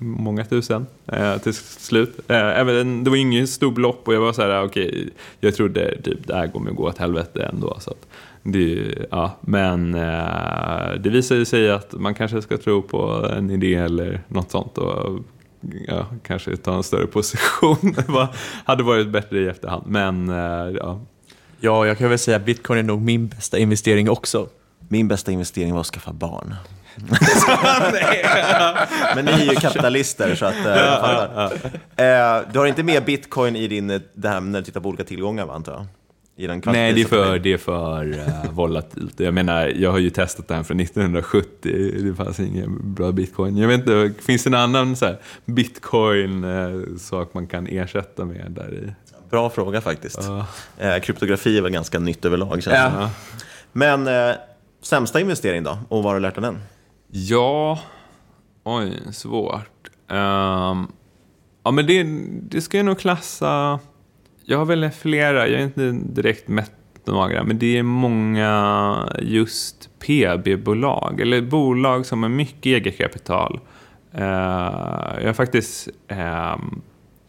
[0.00, 2.18] många tusen eh, till slut.
[2.28, 5.08] Eh, även, det var ingen stor belopp och jag var så här, okej, okay,
[5.40, 7.76] jag trodde typ det här kommer gå åt helvete ändå.
[7.80, 8.06] Så att,
[8.44, 13.74] det, ja, men eh, det visar sig att man kanske ska tro på en idé
[13.74, 15.20] eller något sånt och
[15.88, 17.78] ja, kanske ta en större position.
[18.06, 18.28] det
[18.64, 19.86] hade varit bättre i efterhand.
[19.86, 21.00] Men eh, ja.
[21.60, 24.48] Ja, jag kan väl säga att bitcoin är nog min bästa investering också.
[24.88, 26.54] Min bästa investering var att skaffa barn.
[29.14, 31.52] Men ni är ju kapitalister så att uh, jag fattar.
[31.52, 35.04] Uh, du har inte med bitcoin i din, det här när du tittar på olika
[35.04, 35.86] tillgångar va, antar jag?
[36.36, 39.20] Nej, det är för, det är för uh, volatilt.
[39.20, 41.92] Jag menar, jag har ju testat det här från 1970.
[42.02, 43.56] Det fanns ingen bra bitcoin.
[43.56, 48.74] Jag vet inte, finns det en annan så här, bitcoin-sak man kan ersätta med där
[48.74, 48.94] i?
[49.30, 50.18] Bra fråga faktiskt.
[50.18, 50.44] Uh.
[50.78, 52.62] Eh, kryptografi är väl ganska nytt överlag.
[52.62, 53.10] Känns ja.
[53.72, 54.34] Men eh,
[54.82, 55.78] sämsta investering då?
[55.88, 56.58] Och vad har du lärt av den?
[57.08, 57.78] Ja,
[58.64, 59.90] oj, svårt.
[60.08, 60.92] Um,
[61.64, 62.02] ja, men det,
[62.40, 63.80] det ska jag nog klassa...
[64.46, 66.72] Jag har väl flera, jag har inte direkt mätt
[67.04, 73.60] några, men det är många just PB-bolag, eller bolag som har mycket eget kapital.
[74.14, 74.20] Uh,
[75.20, 76.82] jag har faktiskt ehm,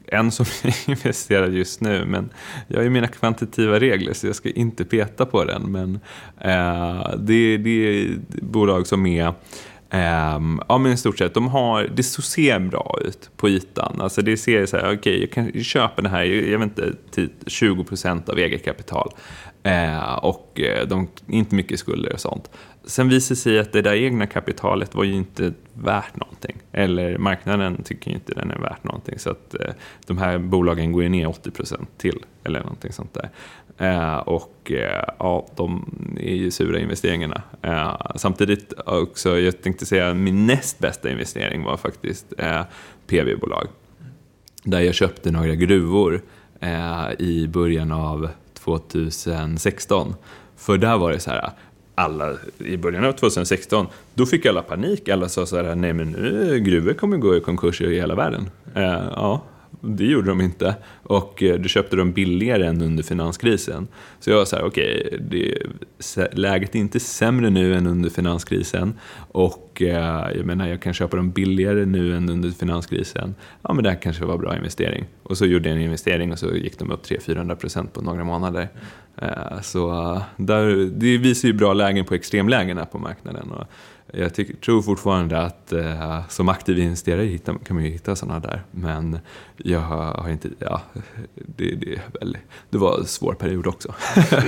[0.07, 2.29] en som jag investerar just nu, men
[2.67, 5.71] jag har ju mina kvantitativa regler så jag ska inte peta på den.
[5.71, 5.99] Men
[6.45, 9.33] uh, det, det är bolag som är
[9.91, 14.01] Um, ja men i stort sett, de har, det ser bra ut på ytan.
[14.01, 16.93] Alltså det ser så här, okej okay, jag kan köpa det här, jag vet inte,
[17.11, 19.11] typ 20% av eget kapital.
[19.67, 22.49] Uh, och eh, de, inte mycket skulder och sånt.
[22.83, 26.57] Sen visar det sig att det där egna kapitalet var ju inte värt någonting.
[26.71, 29.19] Eller marknaden tycker ju inte den är värt någonting.
[29.19, 29.67] Så att uh,
[30.07, 33.29] de här bolagen går ju ner 80% till, eller någonting sånt där.
[33.77, 35.85] Eh, och eh, ja, de
[36.19, 37.41] är ju sura investeringarna.
[37.61, 42.61] Eh, samtidigt också, jag tänkte säga min näst bästa investering var faktiskt eh,
[43.07, 43.67] PV-bolag.
[44.63, 46.21] Där jag köpte några gruvor
[46.59, 50.15] eh, i början av 2016.
[50.57, 51.49] För där var det så här,
[51.95, 55.09] alla i början av 2016, då fick alla panik.
[55.09, 58.49] Alla sa så här, nej men nu gruvor kommer gå i konkurs i hela världen.
[58.75, 59.41] Eh, ja,
[59.81, 60.75] det gjorde de inte.
[61.03, 63.87] Och eh, du köpte dem billigare än under finanskrisen.
[64.19, 68.93] Så jag var så här, okej, okay, läget är inte sämre nu än under finanskrisen.
[69.31, 73.35] Och eh, jag menar, jag kan köpa dem billigare nu än under finanskrisen.
[73.61, 75.05] Ja, men det här kanske var en bra investering.
[75.23, 78.69] Och så gjorde jag en investering och så gick de upp 300-400% på några månader.
[79.17, 83.51] Eh, så eh, där, det visar ju bra lägen på extremlägena på marknaden.
[83.51, 83.65] Och
[84.13, 88.39] jag tycker, tror fortfarande att eh, som aktiv investerare hitta, kan man ju hitta sådana
[88.39, 88.63] där.
[88.71, 89.19] Men
[89.57, 90.81] jag har inte, ja,
[91.33, 92.37] det, det, väl,
[92.69, 93.93] det var en svår period också.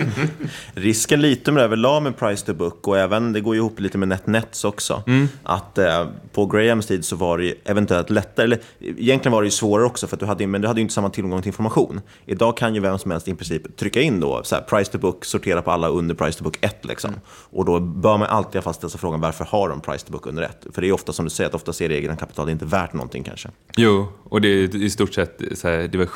[0.74, 3.98] Risken lite med överlag med price to book och även, det går ju ihop lite
[3.98, 5.04] med NetNets också.
[5.08, 5.28] Mm.
[5.44, 9.52] Att eh, på Grahams tid så var det eventuellt lättare, eller egentligen var det ju
[9.52, 12.02] svårare också för att du hade, men du hade ju inte samma tillgång till information.
[12.26, 14.98] Idag kan ju vem som helst i princip trycka in då, så här, price to
[14.98, 17.10] book, sortera på alla under price to book 1 liksom.
[17.10, 17.22] Mm.
[17.30, 20.26] Och då bör man alltid ha fastställt sig frågan varför har de price to book
[20.26, 20.68] under ett?
[20.74, 23.24] För det är ofta som du säger, att ofta ser egna kapital inte värt någonting
[23.24, 23.50] kanske.
[23.78, 26.08] Jo, och det är i stort sett så här, det var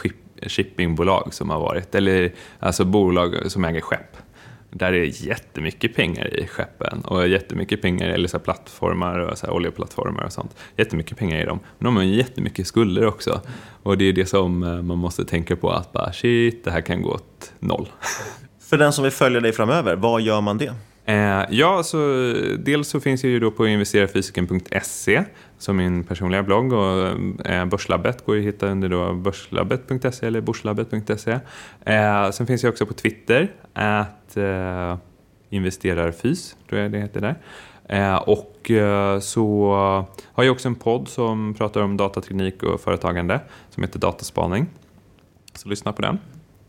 [0.49, 4.17] shippingbolag som har varit, eller alltså bolag som äger skepp.
[4.73, 10.23] Där är jättemycket pengar i skeppen och jättemycket pengar, eller så plattformar och så oljeplattformar
[10.23, 10.55] och sånt.
[10.77, 11.59] Jättemycket pengar i dem.
[11.77, 13.41] Men de har jättemycket skulder också.
[13.83, 16.81] Och det är det som eh, man måste tänka på, att bara shit, det här
[16.81, 17.89] kan gå åt noll.
[18.69, 20.73] För den som vill följa dig framöver, vad gör man det?
[21.11, 21.97] Eh, ja, så
[22.59, 25.23] dels så finns jag ju då på investerarfysiken.se
[25.57, 27.07] som min personliga blogg och
[27.45, 31.39] eh, Börslabbet går ju att hitta under då börslabbet.se eller borslabbet.se.
[31.85, 34.97] Eh, sen finns jag också på Twitter, att eh,
[35.49, 37.35] investerarfys, tror jag det heter där.
[37.89, 39.71] Eh, och eh, så
[40.33, 43.39] har jag också en podd som pratar om datateknik och företagande
[43.69, 44.67] som heter Dataspaning.
[45.53, 46.19] Så lyssna på den.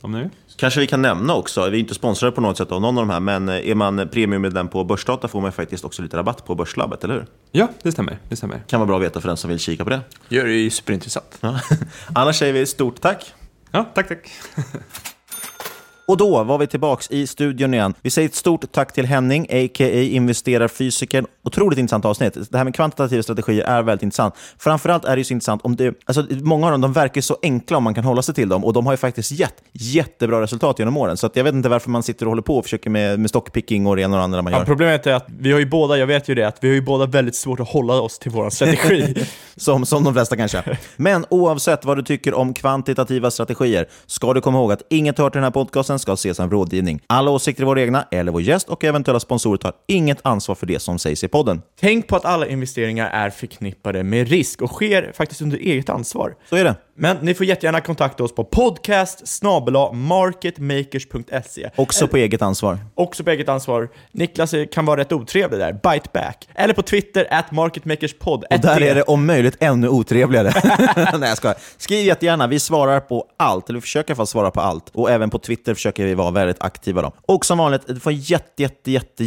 [0.02, 2.80] Om ni Kanske vi kan nämna också, vi är inte sponsrade på något sätt av
[2.80, 6.02] någon av de här, men eh, är man premiummedlem på Börsdata får man faktiskt också
[6.02, 7.26] lite rabatt på Börslabbet, eller hur?
[7.50, 8.18] Ja, det stämmer.
[8.28, 8.62] Det stämmer.
[8.66, 10.00] Kan vara bra att veta för den som vill kika på det.
[10.28, 11.38] Ja, det är ju superintressant.
[11.40, 11.60] Ja.
[12.14, 13.34] Annars säger vi stort tack.
[13.70, 14.30] Ja, tack, tack.
[16.06, 17.94] Och då var vi tillbaks i studion igen.
[18.02, 19.88] Vi säger ett stort tack till Henning, a.k.a.
[20.02, 21.26] investerarfysikern.
[21.44, 22.36] Otroligt intressant avsnitt.
[22.50, 24.34] Det här med kvantitativa strategier är väldigt intressant.
[24.58, 25.94] Framförallt är det så intressant om det...
[26.04, 28.64] Alltså, många av dem de verkar så enkla om man kan hålla sig till dem
[28.64, 31.16] och de har ju faktiskt gett jättebra resultat genom åren.
[31.16, 33.86] Så jag vet inte varför man sitter och håller på och försöker med, med stockpicking
[33.86, 34.64] och det ena och det andra man Ja, gör.
[34.66, 36.82] problemet är att vi har ju båda, jag vet ju det, att vi har ju
[36.82, 39.14] båda väldigt svårt att hålla oss till vår strategi.
[39.56, 40.78] som, som de flesta kanske.
[40.96, 45.34] Men oavsett vad du tycker om kvantitativa strategier ska du komma ihåg att inget hört
[45.34, 47.00] i den här podcasten ska ses som rådgivning.
[47.06, 50.66] Alla åsikter är våra egna, eller vår gäst och eventuella sponsorer tar inget ansvar för
[50.66, 51.62] det som sägs i podden.
[51.80, 56.34] Tänk på att alla investeringar är förknippade med risk och sker faktiskt under eget ansvar.
[56.48, 56.76] Så är det.
[56.94, 59.42] Men ni får jättegärna kontakta oss på podcast
[59.92, 61.70] marketmakers.se.
[61.76, 62.78] Också på eget ansvar.
[62.94, 63.88] Också på eget ansvar.
[64.12, 66.48] Niklas kan vara rätt otrevlig där, bite back.
[66.54, 68.44] Eller på Twitter, at marketmakerspod.
[68.50, 70.52] Och där är det om möjligt ännu otrevligare.
[71.18, 71.56] Nej, jag skojar.
[71.76, 72.46] Skriv jättegärna.
[72.46, 74.90] Vi svarar på allt, eller vi försöker i alla fall svara på allt.
[74.94, 77.02] Och även på Twitter försöker vi vara väldigt aktiva.
[77.02, 77.12] Då.
[77.22, 79.24] Och som vanligt, du får jätte, jätte, jätte,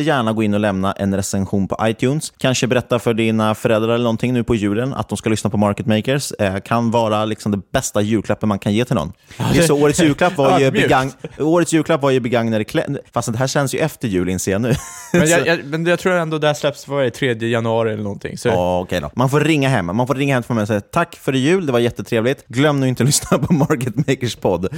[0.00, 2.32] jättegärna gå in och lämna en recension på iTunes.
[2.38, 5.56] Kanske berätta för dina föräldrar eller någonting nu på julen att de ska lyssna på
[5.56, 6.32] Market Makers.
[6.32, 9.12] Eh, kan vara liksom det bästa julklappen man kan ge till någon.
[9.52, 13.00] Det är så, årets julklapp var ju, begagn, årets julklapp var ju begagnade kläder.
[13.12, 14.74] Fast det här känns ju efter jul inser jag nu.
[15.12, 18.38] Men jag, jag, men jag tror ändå det här släpps för 3 januari eller någonting.
[18.38, 19.10] Så Ja, okej då.
[19.14, 19.86] Man får ringa hem.
[19.86, 22.44] Man får ringa hem till mig och säga tack för jul, det var jättetrevligt.
[22.48, 24.68] Glöm nu inte att lyssna på Market Makers podd.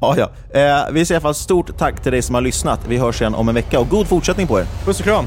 [0.00, 0.30] Ja, ja.
[0.60, 2.80] Eh, vi säger i alla fall stort tack till dig som har lyssnat.
[2.88, 4.61] Vi hörs igen om en vecka och god fortsättning på er.
[4.84, 5.26] Puss och kram!